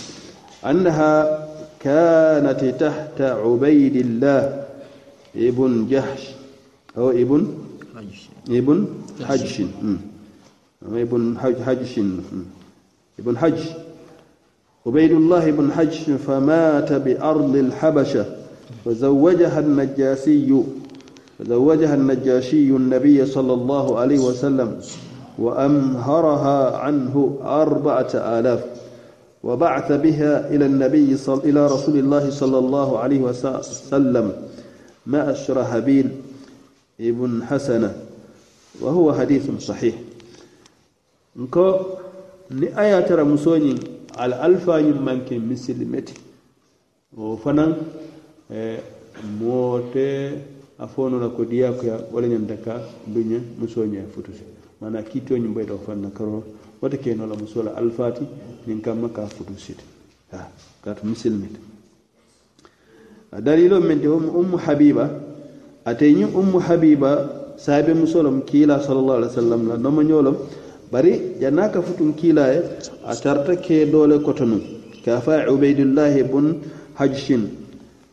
[0.66, 1.44] أنها
[1.80, 4.64] كانت تحت عبيد الله
[5.36, 6.30] ابن جحش
[6.96, 7.54] أو ابن
[8.50, 8.86] ابن
[9.24, 9.62] حجش
[10.92, 12.00] ابن حجش
[13.18, 13.58] ابن حج
[14.88, 18.24] عبيد الله بن حج فمات بأرض الحبشة
[18.84, 20.52] فزوجها النجاشي
[21.38, 24.80] فزوجها النجاشي النبي صلى الله عليه وسلم
[25.38, 28.64] وأمهرها عنه أربعة آلاف
[29.42, 31.38] وبعث بها إلى النبي صل...
[31.44, 34.32] إلى رسول الله صلى الله عليه وسلم
[35.06, 36.08] مع الشرهبيل
[37.00, 37.92] ابن حسنة
[38.80, 39.94] وهو حديث صحيح.
[41.36, 41.76] نكو
[42.76, 43.76] aya tara musoñin
[44.18, 46.14] al alfañum manke misilimeti
[47.16, 47.74] o fanan
[48.50, 48.78] e
[49.38, 50.32] moote
[50.78, 54.42] a fonola ko diyakoya wala ñanta ka duña musoña futusi
[54.80, 56.44] mana kittoñum ɓeyta o fanna karo
[56.80, 58.24] wata kenola musola alfati
[58.66, 59.82] nin kamma ka futu siti
[60.30, 61.58] futusiti kata misilmiti
[63.32, 65.10] a dalilo men te ummu habiba
[65.84, 70.36] ateñin ummu habiba saabe musolom kiila sallallahu alaihi wa sallam la nomo ñolom
[70.92, 72.62] bari yanaka futun kilaye
[73.04, 74.60] a tarta ke dole kotonu
[75.04, 76.60] ka fa ubaidullah ibn
[76.98, 77.48] hajshin.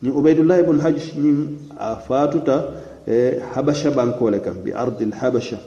[0.02, 5.58] Ni ubaidullah ibn hajsh ni a fatuta e habasha bankole kan bi ardil habasha.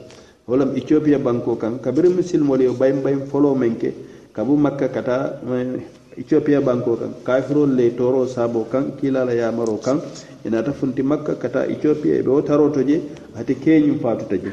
[0.48, 3.92] Walam ethiopia banko kan kabiri misilmol yo bayim bayim folo menke
[4.32, 5.82] kabu makka kata e,
[6.18, 10.00] ethiopia banko kan kafirol le toro sabo kan kilala yamaro kan
[10.44, 13.00] inata funti makka kata ethiopia e ɓe o taroto je
[13.38, 14.50] ate keñum fatuta je.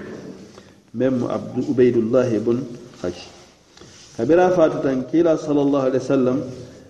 [0.98, 2.58] même abdu ubaydullah ibn
[3.04, 3.30] hashi
[4.18, 5.06] kabira fatu tan
[5.38, 6.38] sallallahu alaihi wasallam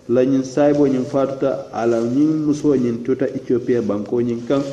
[0.08, 4.64] la ñin saybo ñin fatuta ala ñin muso ñin tuta ethiopia banko ñin kan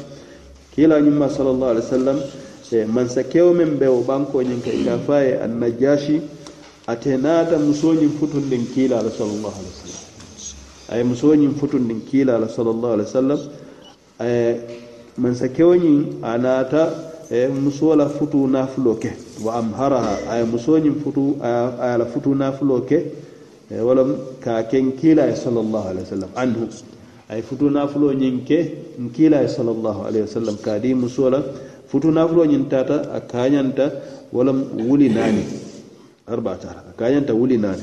[0.74, 2.18] kila ñin ma sallallahu alaihi wasallam
[2.70, 3.74] e man sa kew men
[4.06, 6.22] banko ñin kay ka an najashi
[6.86, 10.02] atenata muso ñin futun din kila sallallahu alaihi wasallam.
[10.90, 13.40] Ay muso ñin futun din kila sallallahu alaihi wasallam
[14.20, 14.60] e, ay
[15.18, 15.74] man sa kew
[16.22, 19.10] anata e muso la futu nafulo ke
[19.42, 22.98] wa amharaha aye musoñin futu ayala futu nafulo ke
[23.70, 26.68] e walam ka ken kiila e sallllahu alih wa sallam anhu.
[27.28, 28.58] Ay futu nafulo ñin ke
[29.00, 31.40] n kiila e sallllahu alayhi wa sallam ka di musola
[31.88, 33.90] futu nafulo ñin tata a kañanta
[34.30, 35.40] walam wuli naani
[36.28, 37.82] arbaata a kañanta wuli naani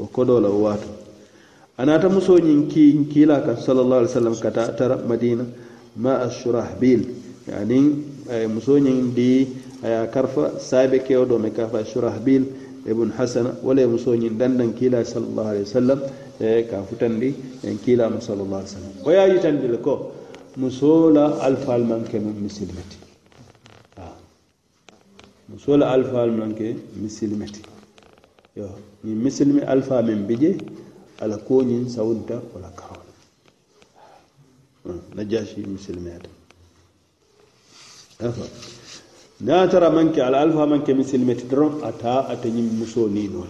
[0.00, 0.88] o koɗola o waato
[1.76, 5.44] a naata muso ñin ki kiila kan sallllahu alih w sallam kata tara madina
[5.96, 7.04] ma a surahbil
[7.52, 8.00] anin
[8.48, 9.44] muso ñin di
[9.82, 12.44] aya karfa saabe kewo ɗo me kafa surahbil
[12.86, 16.00] ibn hasana wala muso ñin dandan kiila sallllahu alih wa sallam
[16.40, 20.12] e ka futandi en kiilama sallllahu alih w sallam o yayitandile ko
[20.56, 22.96] musola alfal manke mum misilmeti
[25.48, 27.62] musola alfal manke misilmeti
[28.56, 28.68] yo
[29.04, 30.58] ñin misilmi alfa men bije
[31.20, 33.06] ala koñin sawunta wala karol
[35.14, 36.28] najashi misilmeyata
[38.26, 38.44] afa
[39.42, 43.46] na tara manke al'alfa manke misil metidron a ta a ta yi muso musoo niinoo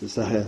[0.00, 0.46] ta sahaya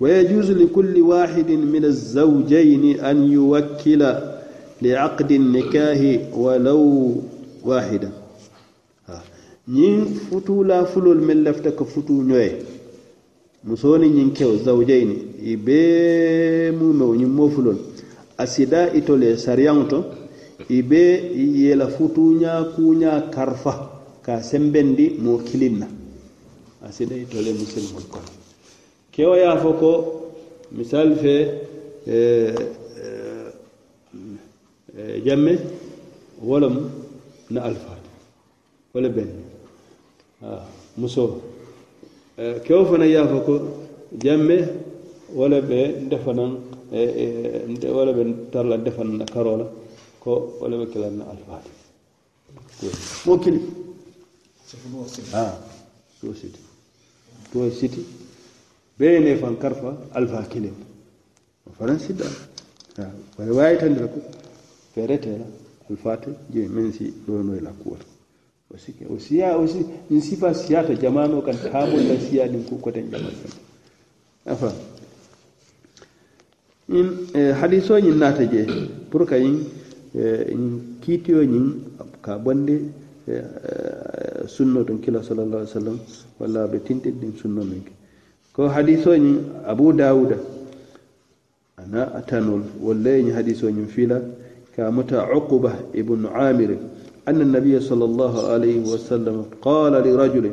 [0.00, 4.36] wa li kulli wahidin min alzaujaini an yuwakkila
[4.82, 6.82] liaqdi nikahi walaw
[7.64, 8.10] wahida.
[9.68, 12.50] Ñiŋ futuu la fulol meŋ lafta ka futu ñoye
[13.64, 17.76] muso ni ñiŋ kyau zaujaini i bee mumewo ñiŋ moo fulol.
[18.38, 20.04] Asida itole sariyanto
[20.68, 21.02] i be
[21.34, 23.74] ye la futuñaa kuñaa karfa
[24.22, 25.88] ka sembendi moo kiliŋ na
[26.82, 28.30] a sida ito le musilimol kono
[29.12, 29.92] kewo ye a fo ko
[30.72, 31.34] misal fe
[35.24, 35.52] jamme
[36.42, 36.76] wolem
[37.50, 38.10] na alfaati
[38.94, 39.30] wala ben
[40.96, 41.40] muso.
[42.64, 43.54] Kewo fana ye a fo ko
[44.18, 44.68] jamme
[45.34, 46.52] wala be ndefanan
[47.96, 49.66] wala be tarla ndefan na karola.
[50.26, 51.70] Ko wala ɓe kilanna alfaati
[53.26, 53.60] mo kili.
[56.20, 56.58] To siti
[57.52, 58.02] to siti
[58.98, 60.74] be ne fan karfa alfa kilin
[61.66, 62.26] o fanan sidda
[63.38, 64.18] bare wayitandira ko.
[64.94, 65.46] Feretela
[65.90, 68.06] alfate je min si ɗonoyla kuwoto
[68.74, 73.10] o sike o siya aussi min sifa siyata jamano kan tamolla siya ɗin ko koten
[73.10, 73.52] jaman kan
[74.52, 74.72] afa.
[76.88, 77.28] In
[77.60, 78.64] hadiso yin ñin naata je
[79.10, 79.34] pour que
[80.16, 81.84] ñin kiitiyo ñin
[82.24, 82.88] ka bondi
[84.46, 85.98] sunno ton kila sallallahu alaihi wasallam
[86.40, 87.82] walla be tintin din sunno men
[88.52, 90.38] ko hadiso ñin abu dauda
[91.76, 94.20] ana atanol walla ñin hadiso ñin fila
[94.74, 96.76] ka muta uqba ibn amir
[97.26, 100.46] أن النبي صلى الله عليه وسلم قال لرجل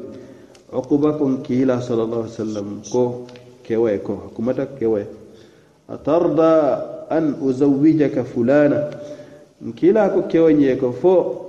[0.73, 3.29] عقبكم كيلا صلى الله عليه وسلم كو
[3.61, 5.05] كوي كو حكومتك كوي
[5.89, 6.53] أترضى
[7.13, 8.79] أن أزوجك فلانا
[9.76, 11.48] كيلا كو كوي نيكو فو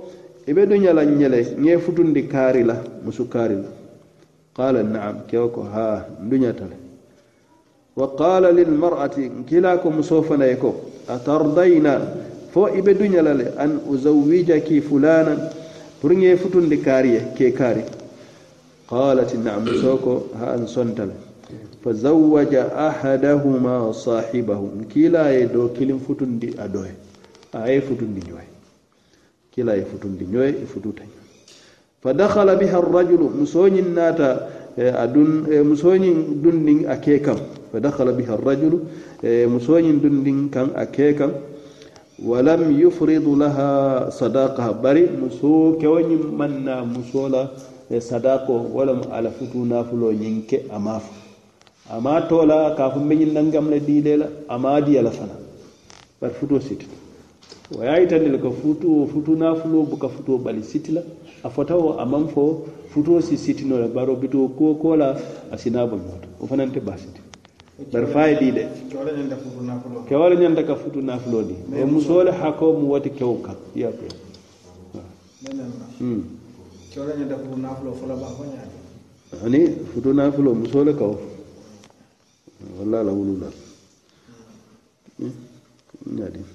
[0.50, 3.68] ibe du ñala ñele ñe futundi kaari la musu kaari la
[4.56, 6.76] qala naam kewo ko ha nduñatale
[7.96, 10.70] wa qala lilmar'ati kila ko muso fanaye ko
[11.06, 11.92] atardayna
[12.52, 15.38] fo ibe duñala le an uzawijaki fulanan
[16.00, 17.84] pour ŋe futundi kaariye ke kaari
[18.90, 21.14] qalat naam muso ko ha an sontale
[21.82, 26.94] fa zawaja ahadahuma sahibahu kila ye do kilin futundi a doye
[27.63, 28.47] a ye futundi ñoye.
[29.51, 31.03] Kila ye futundi ñoye e fututa
[32.05, 34.45] fa dakhala biha arrajulu musoñin naata
[34.77, 37.39] adun musoñin dundin a e, ke kan
[37.71, 38.77] fa dakhala biha arrajulu
[39.25, 41.31] e, musoñin dundin kan a ke kan
[42.21, 47.49] walam yufridu laha sadaqaha bari muso kewoñin manna musola
[47.89, 51.09] e, sadako walam ala futu nafulo ñin ke ama fo
[51.89, 55.33] ama tola ka fo mbeñin nangam la diile la ama diyala fana.
[56.21, 57.04] Bari futo sitita
[57.73, 61.01] o ye yitandile ko futu o futu nafulo buka futuo bali siti la
[61.43, 64.95] a fota wo a maŋ fo futuo si sitino le bari o bituo kuo ko
[64.95, 65.17] la
[65.51, 67.19] a sina bo ñoto o fanaŋ te basiti
[67.91, 68.51] bari fa ye di.
[68.51, 68.67] De
[70.07, 73.89] kewale ñanta ka futu nafulo di e musoo le hakoo mu woti kewo kaŋ iya
[73.89, 74.05] ko
[75.99, 76.23] hmm.
[79.43, 79.59] ani
[79.91, 81.17] futu nafulo musoo le kawo
[82.77, 83.47] walla la wulula
[86.05, 86.54] ñadi hmm.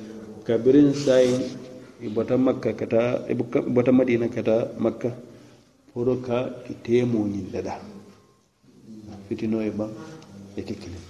[0.45, 1.41] kabirin sayin
[2.01, 3.33] i makka kata i
[3.91, 5.13] madina kata makka
[5.93, 7.77] poro ka itemo ñillada
[9.29, 9.85] fitino e ba
[10.57, 11.03] e kilin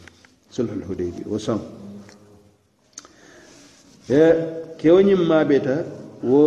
[0.49, 1.59] sulhul hudaybi wo sam
[4.09, 4.19] e
[4.77, 5.85] kewoñim maɓeta
[6.23, 6.41] wo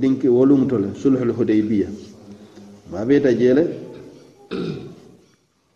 [0.00, 1.88] ɗinki wo lumtole sulhul hudaybiya
[2.90, 3.62] maɓeta jeele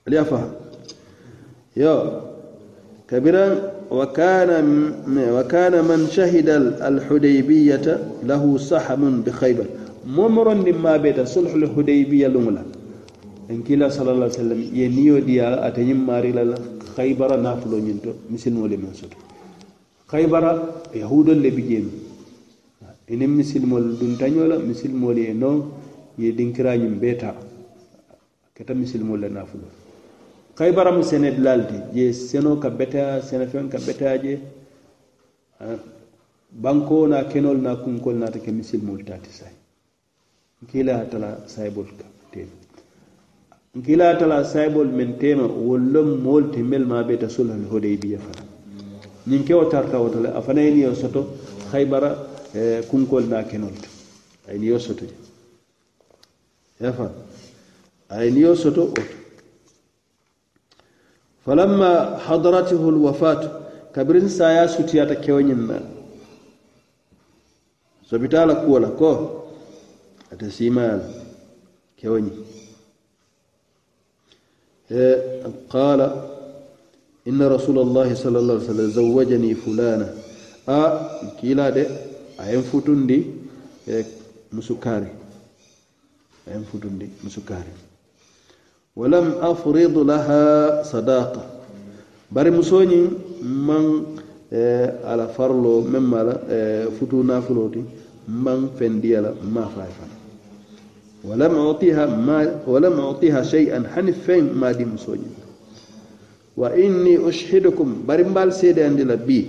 [0.07, 0.49] aliya faha
[1.77, 1.93] yo
[3.07, 4.50] kabiran وكان
[5.38, 6.50] وكان من شهد
[6.82, 7.86] الحديبية
[8.24, 9.68] له سهم بخيبر
[10.06, 12.62] momoron din ma beta sulhul hudaybiya lungla
[13.50, 16.54] en kila sallallahu alaihi wasallam ye niyo diya ata nyim mari la
[16.93, 19.18] khaybara nafulo nyinto misil mo le men soto
[20.06, 20.62] khaybara
[20.93, 21.89] yahudol le bijem
[23.10, 25.74] ene misil mo dun tanyola misil mo le no
[26.22, 26.30] ye
[30.61, 34.33] kaybaramu sene dilalti je seno ka beteya senefeŋ ka beteya je
[36.53, 39.53] banko na kenol na kunkol na ta ke misil misilmolu taati sai.
[40.63, 42.53] Nkila tala sayibol ka tema
[43.79, 48.45] nkila tala sayibol men tema wollom moolu te mel ma beta sulhal hodaybiya fana
[49.29, 51.21] ñiŋ kewo tarta woto le a fana ye niyo soto
[51.73, 52.11] haybara
[52.55, 53.89] e, kunkol na kenol to
[54.49, 55.15] aye niyo soto je.
[56.85, 57.09] Yafa
[58.11, 59.20] aye niyo soto woto
[61.45, 63.49] falamma hadaratihu lwafatu
[63.93, 65.80] kabirin saya sutiyata kewoñin na
[68.11, 69.11] sobitala kuwola ko
[70.32, 71.05] ate simala
[74.91, 75.16] eh
[75.70, 76.07] qala
[77.24, 80.09] inna rasulallahi sallallahu llah alih sallam zawajani fulana.
[80.66, 80.78] A
[81.41, 81.86] kiila de
[82.38, 83.26] ayen futundi
[83.86, 84.05] e
[84.53, 85.11] musukari.
[86.49, 87.89] Ayen futundi musukari
[89.01, 91.41] walam afrid laha sadaqa.
[92.29, 93.05] Bari musoñiŋ
[93.41, 93.85] maŋ
[94.53, 97.81] eh, ala farlo meŋ ala la futu nafuloo ti
[98.29, 100.17] maŋ fendiya la ma faye fana
[101.25, 105.33] walam utiha ma walam utiha shay'an hani feŋ ma di musoñiŋ
[106.61, 109.49] wa inni ushidukum bari mbal seede andi la bi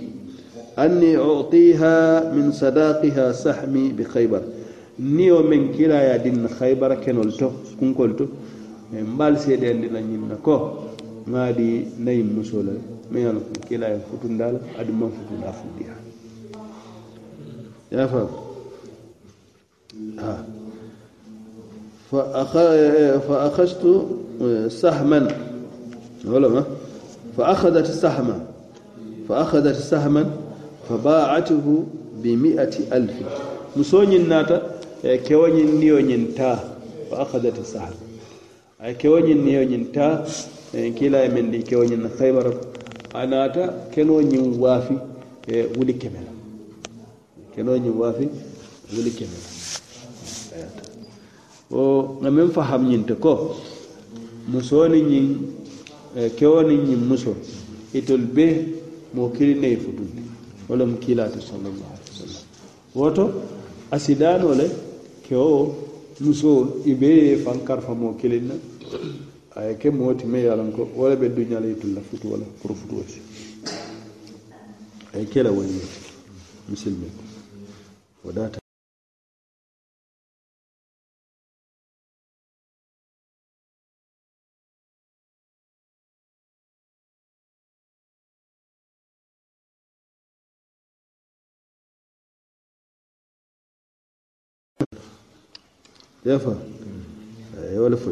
[0.80, 4.42] anni utiha min sadaqiha sahmi bi khaybar.
[4.98, 7.48] Niyo men kiraya din khaybara kenol to
[7.80, 8.28] kunkol to
[9.00, 10.54] mbaal seedeyandila ñin na ko
[11.28, 12.72] ŋaadi nayin musoo la
[13.10, 15.94] me ye lon kila ye futunda la adu man futunda fundiya
[17.90, 18.28] yafa
[23.26, 23.90] fa akhastu
[24.68, 25.28] sahman
[26.24, 26.64] ولما
[27.38, 28.46] فأخذت سهما
[29.28, 30.30] فأخذت سهما
[30.88, 31.84] فباعته
[32.22, 33.12] بمئة ألف
[33.76, 34.62] مسوني الناتا
[35.28, 36.58] كوني نيوني تا
[37.10, 38.11] فأخذت سهما
[38.82, 40.24] ay kewoñin niyoñin ta
[40.98, 42.72] kila men di kewoñin khaybar.
[43.14, 44.94] A naata kenoñiŋ waafi
[45.46, 46.32] e wuli keme la
[47.54, 48.26] kenoñiŋ waafi
[48.96, 50.66] wuli keme la
[51.76, 53.54] o ŋa meŋ faham ñinte ko?
[54.48, 55.26] Musoo ni ñiŋ
[56.16, 57.32] e, kewo ni ñiŋ muso.
[57.92, 58.46] Itolu be
[59.14, 60.22] moo kili ne ye futundi
[60.68, 62.44] wo lemu kiilaati sallallahu alaihi wasallam.
[62.94, 63.24] Woto
[63.90, 64.66] asidaano le
[65.28, 65.74] kewo
[66.20, 67.58] musoo i be ye faŋ
[68.48, 68.54] na
[69.56, 71.66] a ye ke moo ti meŋ ye a loŋ ko wo le be duña la
[71.66, 73.20] yitul la futuo la puru futuo si
[75.14, 75.80] a ye ke la wo ye
[76.68, 77.08] misilime
[78.24, 78.58] wo daata
[96.24, 96.54] yafa.
[97.72, 98.10] Ye wo le fo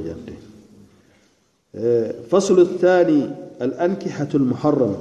[2.30, 3.28] faslu thani
[3.60, 4.98] al ankihatu l muharrama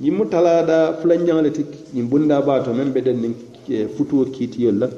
[0.00, 1.62] ñiŋ mu talaada fulanjaŋo le ti
[1.94, 3.32] ñiŋ bunda baato meŋ be den niŋ
[3.68, 4.88] e, futuo kiitiyolu la.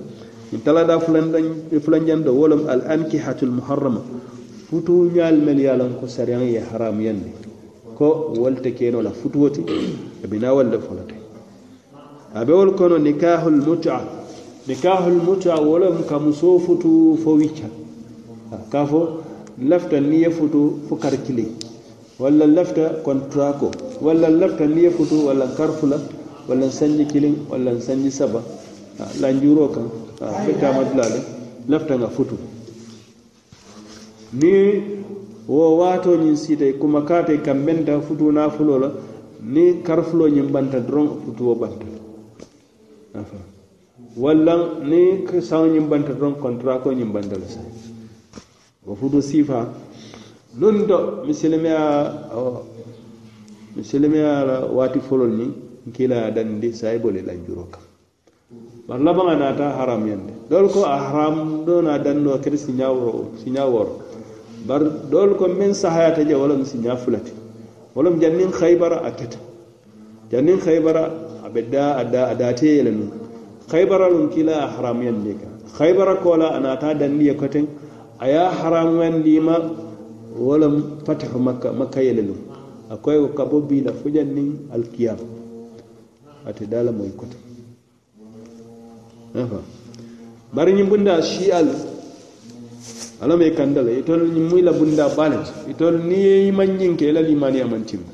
[0.52, 0.98] Ñiŋ talaada
[1.84, 4.00] fulanjaŋ do wo lemu al ankihatu l muharrama.
[4.68, 7.30] Futuu ñaalu melu ye a loŋ ko sariyaŋ ye haramuyandi
[7.94, 9.60] ko wolu te keenoo la futuo ti
[10.24, 10.92] a binaa wolu le fo
[12.34, 14.00] a be wolu kono nikahul muta.
[14.66, 17.68] Nikahul muta wo lemu ka musoo futu fo wicca.
[18.70, 19.22] Ka fo
[19.62, 21.46] lafta ni ye futu fo kar kili
[22.18, 25.96] walla lafta contrat ko walla lafta ni ye futu walla kar fula
[26.48, 28.42] walla sanji kiliŋ walla sanji saba.
[29.20, 29.88] Lanjuro kan.
[30.46, 31.20] Fe tamatula le
[31.68, 32.36] lafta nga futu.
[34.32, 34.52] Ni
[35.48, 38.92] wo waato ñiŋ siita kuma kaate kam benta futu nafulo la
[39.42, 40.80] ni karfulo ñiŋ banta.
[40.80, 41.08] Doroŋ
[41.60, 41.86] banta
[44.16, 44.54] walla
[44.84, 47.64] ni saŋo ñiŋ banta doroŋ contrat ko ñiŋ banta le saŋ
[48.86, 49.66] wo futu siifa
[50.58, 52.14] lun to misilimeya
[53.76, 55.52] misilimeya la waati folol ni
[55.86, 57.82] nkila dandi sayibole lanjuro kam.
[58.88, 60.32] Bar labaŋa naata haram yande.
[60.50, 64.00] Doolu ko a haram do na dandoo kete siña woro siña woro
[64.66, 67.32] bari doolu ko meŋ sahayata je wala lemu siña fulati.
[67.94, 69.38] Wala lemu janniŋ haybara a keta.
[70.30, 71.04] Janniŋ haybara
[71.44, 73.10] a be daa a daa a daatee ye le nuŋ
[73.70, 77.66] haybara luŋ kila a haram yande kan haybara kola a naata dandi ye koteŋ
[78.18, 79.54] a ye haramuyandiima
[80.38, 80.68] wo wala
[81.04, 82.34] fatahu makka makka yelelu
[82.90, 85.24] a koye kabobi da fujan ni fo jaŋ niŋ alikiyama
[86.46, 87.36] ate daa la moyi koto
[90.54, 91.66] bari ni bunda shi al
[93.20, 93.90] ma i kandala.
[93.90, 97.66] La itolu ñiŋ muŋ la bunda baa le ti itolu niŋ ye ke la limaniya
[97.66, 98.12] maŋ timma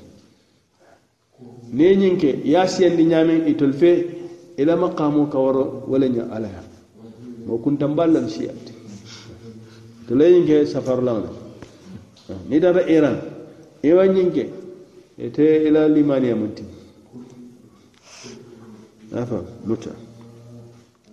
[1.72, 3.90] niŋ ye ke ya ye a siyandi ñaamiŋ itolu fe
[4.57, 6.62] ila maqamu maqaamoo wala waro alaha
[7.46, 8.72] mo kun tambalan shi moo
[10.12, 11.28] to layin ke safarulama
[12.48, 13.16] ni data iran.
[13.82, 14.44] Iwa ñinke
[15.18, 16.62] ite e ila limaniya munti.
[19.16, 19.90] Afa muta.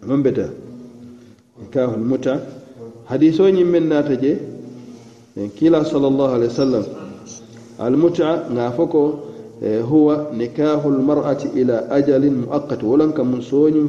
[0.06, 0.52] Non beta.
[1.64, 2.42] E Kahul muta.
[3.08, 4.38] Hadiso ñin men naata je
[5.36, 6.86] e kila sallallahu alaihi wasallam.
[7.80, 9.32] Al muta nga foko
[9.90, 12.84] huwa nikahu lmar'ati ila ajalin muaqqat.
[12.84, 13.42] Wolan ka mun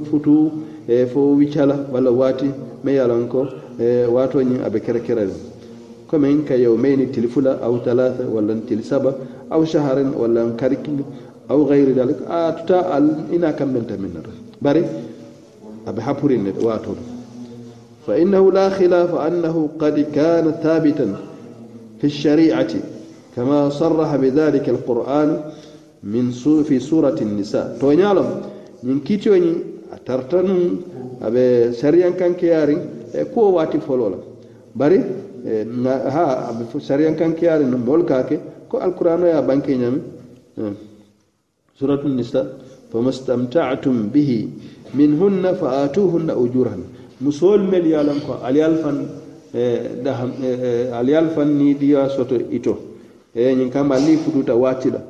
[0.06, 0.52] futu
[0.88, 2.50] e fo wicala walla waati
[2.84, 3.59] me yalanko.
[4.08, 5.30] wato ñiŋ a be kerekereŋ
[6.10, 9.14] komin ka yawmaini tilifula au talatha walla tilisaba
[9.50, 11.04] au shaharin walla karikin
[11.48, 14.24] au ghairi dalik a tuta al ina kammanta min nar
[14.60, 14.82] bari
[15.86, 16.96] abi hapurin ne wato
[18.04, 21.14] fa innahu la khilafa annahu qad kana thabitan
[21.98, 22.80] fi shari'ati
[23.34, 25.30] kama sarraha bidhalika alquran
[26.02, 28.42] min fi surati an-nisa to nyalam
[28.82, 29.52] nyin kitiyo ni
[29.94, 30.82] atartanu
[31.22, 34.18] abe shari'an kanke yarin e kuwo waati folo la
[34.74, 34.98] bari
[35.84, 38.38] ha ha aɓe sariyan kankeyaari no moolu ka ke
[38.68, 40.00] ko alqur'ano ye banke ñami
[41.78, 42.46] suratu nisa
[42.92, 44.48] famastamtatum bihi
[44.94, 46.84] minhunna fa atuhunna ujurahun
[47.20, 48.98] musol mel yalan ko aliyal fan
[50.98, 52.74] aliyal fan ni diya soto ito.
[53.34, 55.00] E ñin kama li fututa watila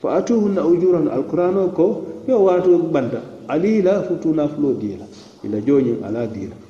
[0.00, 5.04] fa atuhunna ujurahun alqur'ano ko yo watu banta ali la futuna fulo dila.
[5.44, 6.61] Ila joñin ala ko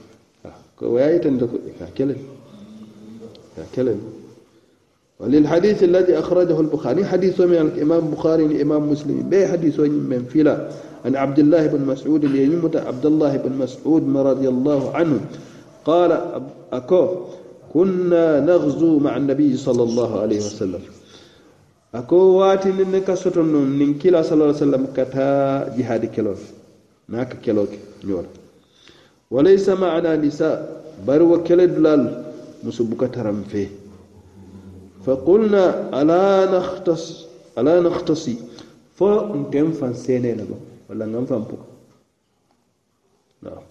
[5.23, 9.29] وللحديث الذي أخرجه البخاري حديث من الإمام بخاري الإمام مسلم.
[9.31, 10.69] بي حديث من فلا
[11.05, 15.21] عن عبد الله بن مسعود ليمت عبد الله بن مسعود رضي الله عنه.
[15.85, 16.11] قال
[16.73, 17.09] أكو
[17.75, 20.83] كنا نغزو مع النبي صلى الله عليه وسلم.
[21.95, 26.35] أكو واتي لنك ne ka soto noon nin kila sallallahu alaihi wasallam kata jihadi kelo
[29.33, 30.57] وليس معنا نساء
[31.07, 31.99] بروا كيلو
[32.65, 33.69] مسبوك ترم فيه
[35.07, 35.65] فقلنا
[36.01, 36.25] ألا
[36.59, 37.05] نختص
[37.59, 38.37] ألا نختصي
[38.99, 40.59] فانتم فانسيني لبا
[40.91, 41.63] ولا نم فانبوك.
[43.43, 43.63] نعم.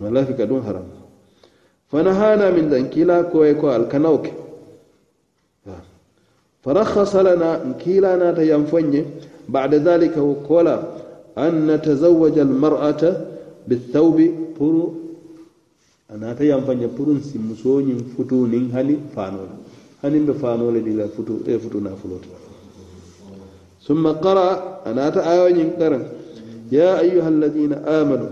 [0.00, 0.88] ولا في كدون حرام.
[1.90, 4.26] فنهانا من ذنك لا كويكو الكنوك.
[6.64, 7.50] فرخص لنا
[7.80, 9.04] كيلا ناتا ينفني
[9.48, 10.68] بعد ذلك وقال
[11.38, 13.02] أن نتزوج المرأة
[13.68, 14.18] بالثوب
[14.60, 14.84] برو
[16.14, 19.50] أنا تيا فنجا برون سيمسون فتو نين هالي فانول
[20.04, 22.24] هني بفانول دي لا فتو إيه فتو نافلوت.
[23.86, 24.48] ثم قرأ
[24.90, 25.70] أنا تأيوا نين
[26.72, 28.30] يا أيها الذين آمنوا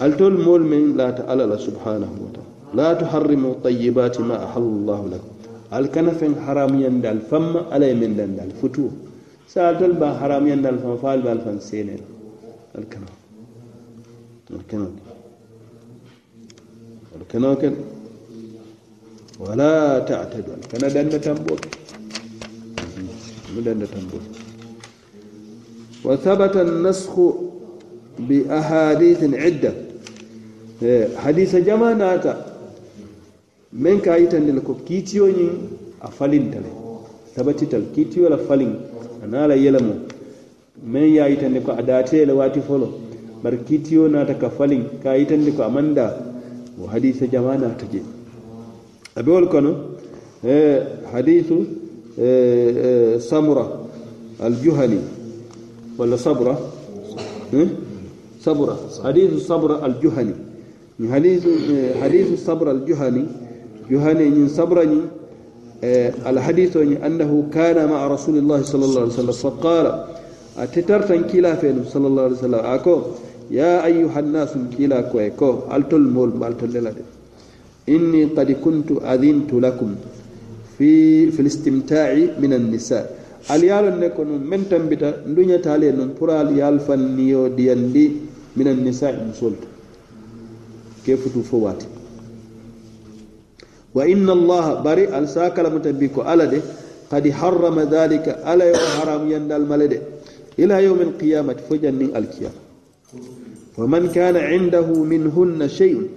[0.00, 2.52] هل تول من لا تألا سبحانه وتعالى.
[2.78, 5.32] لا تحرموا طيبات ما أحل الله لكم.
[5.78, 8.86] الكنف حرام يندال فم علي من دندال فتو
[9.52, 11.58] سألت البا حرام يندال فم فالبا الفن
[12.78, 13.12] الكنف
[14.50, 14.92] الكنوك
[17.20, 17.62] الكنوك
[19.40, 20.54] ولا تعتدوا.
[20.54, 21.60] الكنا دند تنبوك
[23.66, 24.24] دند تنبوك
[26.04, 27.20] وثبت النسخ
[28.18, 29.72] بأحاديث عدة.
[31.16, 32.24] حديث جمانات
[33.72, 35.48] من كايتن لكم كيتيو ني
[36.02, 36.72] أفلين تلي.
[37.36, 38.80] ثبتت الكيتيو لفلين.
[39.24, 39.94] أنا لا يلمو.
[40.86, 42.88] meŋ ye a yitandi ko a daate le waati folo
[43.42, 46.12] bari kiitiyo naata ka faliŋ ka a yitandi ko a maŋ daa
[46.78, 48.00] wo hadisa jama naata je
[49.16, 49.72] a be wolu kono
[51.12, 51.66] hadisu
[53.18, 53.66] samura
[54.40, 55.00] aljuhani
[55.98, 56.56] walla sabra
[58.40, 60.34] sabra hadisu sabra aljuhani
[61.10, 61.48] hadisu
[62.00, 63.24] hadisu sabra aljuhani
[63.90, 65.00] juhani ñin sabra ñi
[66.26, 66.76] الحديث
[67.06, 69.86] أنه كان مع رسول الله صلى الله عليه وسلم فقال
[70.57, 72.95] أتترتن كلا فين صلى الله عليه وسلم أكو
[73.51, 77.03] ya ayuha nnasu kiila koye ko altol mool mbaltolela de
[77.93, 79.91] inni qad kuntu adintu lakum
[80.77, 82.99] fi fi listimtai min annisa
[83.53, 88.05] al yaalon ne ko noon men tambita nduñataali e noon pour al yaal fanniyo diyandi
[88.55, 89.67] min annisa musolto
[91.03, 91.87] ke futu fo waati
[93.95, 96.61] wa inna allaha bari al sakalamo tabi ko ala de
[97.11, 99.99] qad harrama dhalika ala yo haram yandal male de
[100.58, 102.60] ila yawmi alqiyamati fo jannin alkiyama.
[103.76, 106.08] Fa man kana indahu minhunna shey'un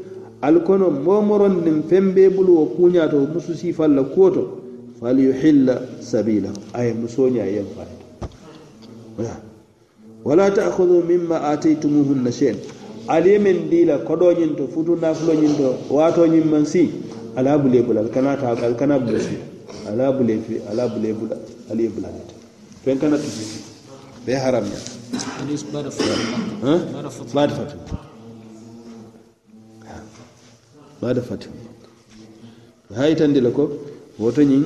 [0.41, 4.59] alkono momoron nin fembe bulu o kuñato musu sifalla kuwoto
[4.99, 9.35] falyuhilla sabilahu aye musoña yen fayta
[10.23, 12.57] wala ta'khudhu mimma ataytumuhunna shay'an.
[13.07, 16.91] Ali men dila kodoñin to futu nafuloñin to watoñin man si
[17.35, 19.35] ala bule bula alkanata alkana bule si.
[19.89, 21.35] Ala bule fi ala bule bula
[21.71, 22.09] ali bula
[22.83, 23.68] fen kana tusi
[24.29, 24.77] bai haram ba
[27.33, 27.79] ba da fatin
[31.01, 31.51] ba da fatin
[32.97, 33.65] hay tandi la ko
[34.19, 34.65] woto ñin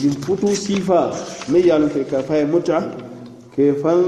[0.00, 1.00] ɗin futu sifa
[1.48, 2.78] mai yalon ke ka faye muta
[3.56, 4.00] ke fan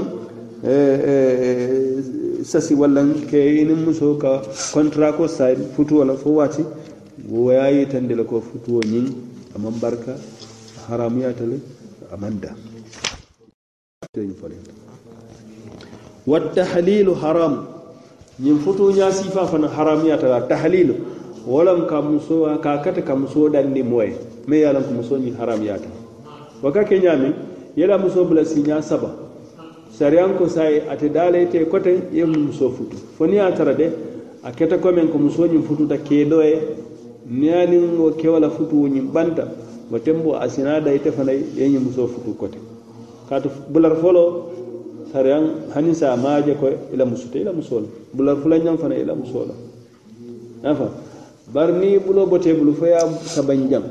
[0.61, 3.01] eh, eh, sasi walla
[3.33, 4.41] ke inin muso ka
[4.73, 6.61] contrat ko sa futu wala fo wati
[7.33, 9.09] woyayi tandi la ko futuwo ñin
[9.55, 10.13] aman barka
[10.87, 11.57] haramuyatale
[12.13, 12.53] amanda.
[16.27, 17.65] wa tahlilu haram
[18.43, 20.93] ñiŋ foto ñaa siifaa fana haramuyata la tahlilu
[21.47, 24.11] wo loŋ ka muso ka kata ka muso musoo dandi moy
[24.47, 25.87] me ya ye ko muso ko haram ya ta
[26.61, 27.33] wa ka ke ñaamiŋ
[27.77, 29.15] ye muso bla si siiñaa saba
[29.89, 33.87] sariyan ko saa ate dalay te kote ye muso futu fo niŋ ye tara de
[34.43, 36.43] a keta ko men ko muso ñiŋ futu ta ke niŋ
[37.43, 39.47] ye a niŋ wo kewo la futuwo banta
[39.89, 42.66] wo tembo asina sinaa da ite fana ye ñiŋ muso futu kote
[43.29, 44.29] kaatu bular foloo
[45.11, 47.81] sariyan hani sa maje ko ila musuta ila musoo
[48.13, 49.53] bular bular fulañaŋ fana ila musola
[50.63, 50.87] afa
[51.53, 53.01] bari niŋ buloo botee bulu fo ya
[53.35, 53.83] saban jam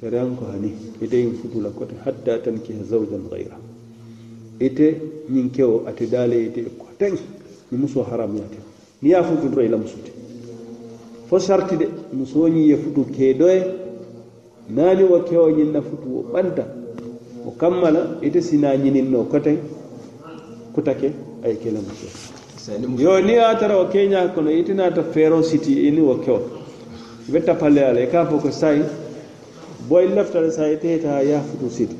[0.00, 3.56] sariyan ko hani ite yin futu la kote hatta tankiha zawjan gayra
[4.60, 4.86] ite
[5.32, 7.14] ñiŋ kewo ate daale ite ko koteŋ
[7.70, 8.64] ni musoo haramuyaate niŋ
[9.02, 10.10] ni ya futu doro ila musute.
[11.28, 13.60] Fo sarti de muso ñiŋ ye futu kee doye
[14.70, 16.64] naani wo kewo ñiŋ na futu wo banta
[17.46, 19.58] o kammala ite sina ñininno no kote
[20.74, 21.12] kutake
[21.44, 22.06] ay kela muso
[22.98, 26.40] yo ni a tara o keña kono ite naata feero siti ini wo kewo
[27.28, 28.82] be tapalle ala e ka fo ko sayi
[29.88, 31.96] boy leftale sa ite ta ya futu siti.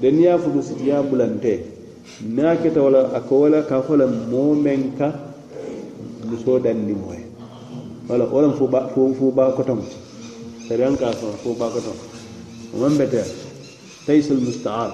[0.00, 1.64] Den ya futu siti ya bulante.
[2.24, 5.12] Na keta wala ako ko wala ka fola moo meŋ ka
[6.24, 7.24] musoo danni moye.
[8.08, 9.84] Wala wala fo ba fo ba ba kotomo
[10.70, 12.02] an ka fo ba kotomo
[12.72, 13.24] o beteya
[14.10, 14.90] kaysul musta'an.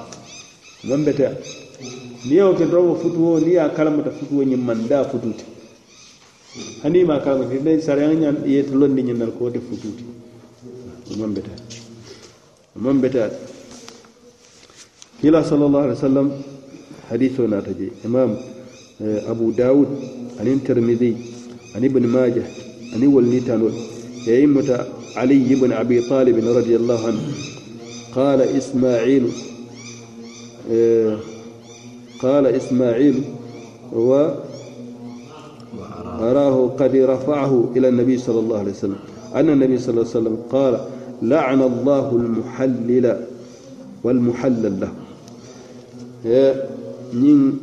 [0.85, 1.33] Man beta
[2.29, 5.45] ni yo ken robo futuwo ni ya kalamata futuwo ñin man da fututi.
[6.83, 10.05] Hani ma kalamata dai sariyan ñan yete londi ñin nal ko wote fututi.
[11.19, 11.51] Man beta
[12.77, 13.31] man beta
[15.23, 16.29] kila sallallahu alaihi wasallam
[17.09, 18.37] hadithu na taje imam
[19.01, 19.89] eh, abu daud
[20.41, 21.17] anin tirmidhi
[21.75, 22.45] an ibn majah
[22.95, 23.73] ani wallitanol
[24.29, 24.85] e yimmata
[25.17, 27.56] ali ibn abi talib radiyallahu anhu.
[28.17, 29.29] قال إسماعيل
[30.71, 31.17] إيه،
[32.19, 33.25] قال إسماعيل
[33.93, 34.29] و
[36.21, 38.97] أراه قد رفعه إلى النبي صلى الله عليه وسلم.
[39.35, 40.81] أن النبي صلى الله عليه وسلم قال
[41.23, 43.07] لعن الله المحلل
[44.05, 44.93] والمحلل له.
[46.25, 46.65] إيه،
[47.15, 47.59] نين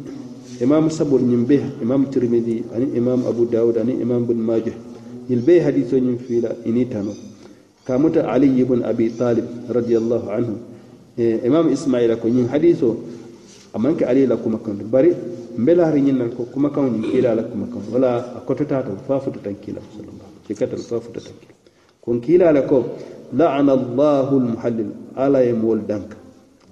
[0.63, 4.73] إمام سبور نين به إمام ترمذي أن إمام أبو داود أن إمام بن ماجه.
[5.29, 7.11] يلبي حديث نين في لا إني تانو
[7.85, 10.55] kamuta ali ibn abi talib radiallahu anhu.
[11.17, 12.97] E imam ismaila ko ñiŋ hadiso
[13.73, 15.13] amanke ali la kumakanto bari
[15.57, 19.81] mbelaari ñiŋ nan ko kumakaŋo ñiŋ kiila la kumakaŋo wala a kototata fa futatan kiila
[20.47, 21.55] sikatal fa futatan kiila.
[22.01, 22.97] Kon kiila le ko
[23.35, 26.17] laana llahu lmuhallil ala ye mool danka.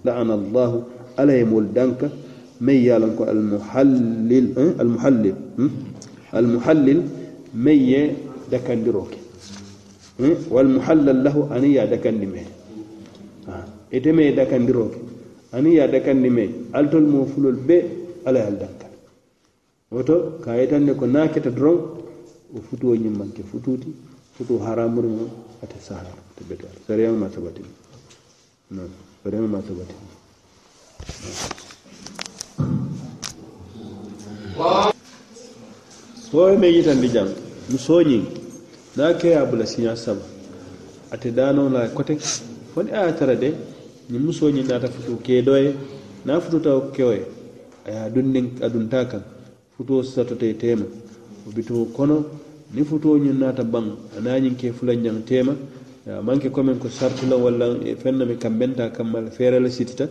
[0.05, 0.84] Laana llahu
[1.18, 2.09] ala ye mool danka.
[2.62, 5.70] Meŋ ye a loŋ ko almuhallil eh, almuhallil hmm?
[6.34, 6.99] almuhallil
[7.53, 8.01] meŋ ye
[8.49, 9.05] dakandiro
[10.51, 12.44] والمحلل له أن يا دكندمه
[13.94, 14.92] إتمي دكندروك
[15.55, 17.70] أن يا دكندمه ألتل مفلول ب
[18.26, 18.86] على هالدكان
[19.90, 21.78] woto ka yitanne ko naketa doron
[22.57, 23.86] o futuwo ñimmanke fututi
[24.36, 25.24] futu haramuri mo
[25.62, 27.70] ate sahara te betal sariyama ma sabatini
[28.70, 28.90] non
[29.22, 30.11] sariyama ma sabatini
[36.30, 37.28] fo me yitandi jam
[37.70, 38.39] musoñiŋ
[38.95, 40.21] na ke ya bula siya saba.
[41.11, 42.17] Ate dano la kote.
[42.75, 43.53] Wani e aya tara de
[44.09, 45.73] ni muso ni nata futu ke doye
[46.25, 47.25] na futu ta kewe
[47.87, 49.23] aya dunnin adunta kan
[49.77, 50.85] futu sato te tema
[51.55, 52.25] bitu kono
[52.73, 55.55] ni futu ni nata ban ananyin ke fulan yang tema
[56.23, 60.09] manke komen ko sartula walla fenna mi kambenta kammal feerela sitita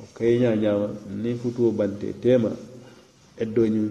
[0.00, 0.88] o kayña ñama
[1.22, 2.50] ni futuo bante tema
[3.38, 3.88] eddo eddoñum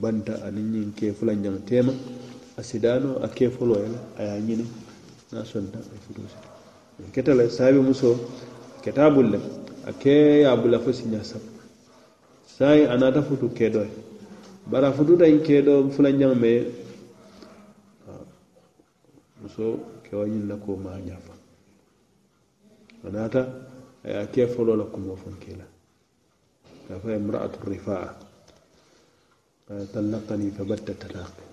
[0.00, 1.92] banta aniñin ke fulanjang tema
[2.60, 4.66] a sidano a kefolo yela a ye ñini
[5.32, 8.10] na sonta a futo sita keta la saabi muso
[8.82, 9.40] keta bulle.
[9.86, 11.40] A ke ya bula fo siña sab
[12.44, 13.90] sayi a naata futu kedo ye
[14.66, 16.52] bari a fututañ keedo fulanjaŋ me.
[19.40, 19.64] Muso
[20.04, 21.32] kewa ñin na ko ma ñafa
[23.04, 23.40] a naata
[24.04, 25.64] a ye ke folo la kumo fon ke la
[26.88, 28.28] ka fa imra'atu rifaa.
[29.92, 31.49] Talaqani fa talaqi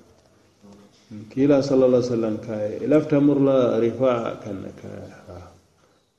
[1.08, 4.92] kila sallallahu alaihi sallam kaya ilafta murla rifa'a kan ka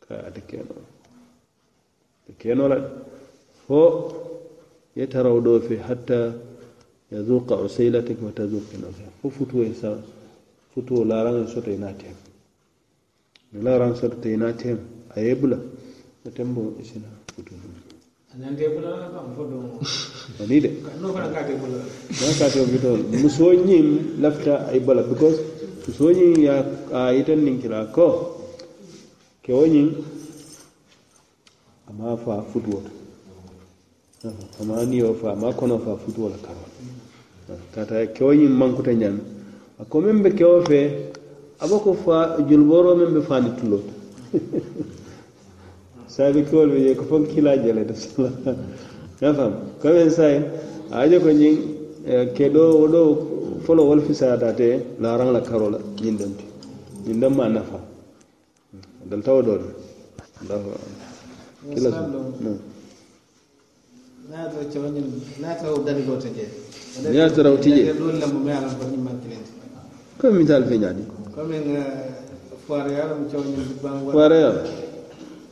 [0.00, 0.74] ka ate keno
[2.24, 2.78] ate keno la.
[3.68, 3.80] Fo
[4.96, 6.32] ye taraw do fe hatta
[7.12, 9.04] yazuqa usailatik wa tazuqi nafsa.
[9.20, 9.92] Fo futuwo e sa
[10.72, 12.16] futuwo laraŋe soto ina tem
[13.60, 14.78] la ran soto te ina tem
[15.12, 15.20] a
[16.30, 17.52] tembo isina futu.
[20.40, 20.70] ani de?
[21.02, 21.08] Na
[22.38, 25.40] kate bito muso ñiŋ lafita ay bala because
[25.86, 26.48] musoo ñiŋ ye
[26.92, 28.06] a yitan niŋ kila ko.
[29.42, 29.88] Kewo ñiŋ
[31.90, 32.82] ama fa futuwo
[34.22, 34.28] to
[34.60, 36.62] ama niyo fa maŋ kono fa futuwo la karo
[37.74, 39.20] kata kewo ñiŋ mankuta ñaami
[39.80, 40.80] a ko meŋ be kewo fe
[41.58, 43.78] aba ko fa julboro meŋ be fani tulo
[46.08, 48.30] sabi kool bi ko fon kila jele de sala
[49.20, 50.34] ya fam ko men say
[50.90, 51.56] ajo ko nyin
[52.06, 53.02] eh, ke do do
[53.64, 54.68] folo wol fi saata te
[55.00, 56.44] la rang la karola nyin dem ti
[57.06, 57.78] nyin dem ma nafa.
[59.08, 59.52] Dal taw do
[60.42, 60.70] Allahu
[61.74, 61.90] kila
[64.30, 65.08] na to nyin
[65.40, 66.46] na to dal go te je?
[67.12, 67.92] Ya to raw ti je
[70.18, 71.02] ko min tal fe nyaadi
[71.34, 71.84] ko men eh,
[72.66, 74.38] foare ya ram chawni ban wa foare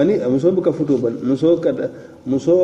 [0.00, 1.70] ani muso buka futo ban muso ka
[2.24, 2.54] muso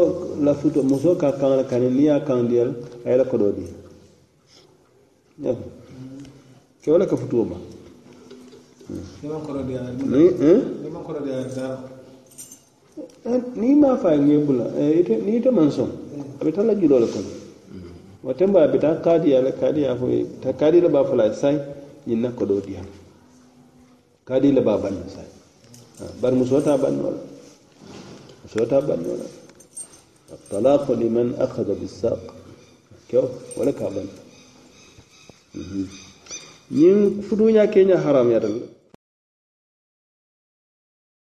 [0.41, 2.72] la futo muso ka kan la kan ni ya kan diyal
[3.05, 3.66] ay la kodo di
[5.45, 5.53] ya
[6.82, 7.57] ke wala ka futo ba
[13.57, 14.66] ni ma fa ngi bula.
[14.76, 15.91] Ni ita man son
[16.41, 17.24] abi tan la julo la kon
[18.22, 20.07] wata ba bi ta kadi ya la kadi ya fo
[20.41, 21.59] ta kadi la ba fala sai
[22.07, 22.80] ñiŋ na kodoo diya
[24.24, 25.34] kadi la baa ban sai
[26.20, 27.32] bari muso ta banno la
[30.34, 32.34] الطلاق لمن أخذ بالساق.
[33.09, 33.24] كيف؟
[33.57, 34.07] ولا كابن
[36.70, 38.61] ينفرون يا كينيا حرام يا رب.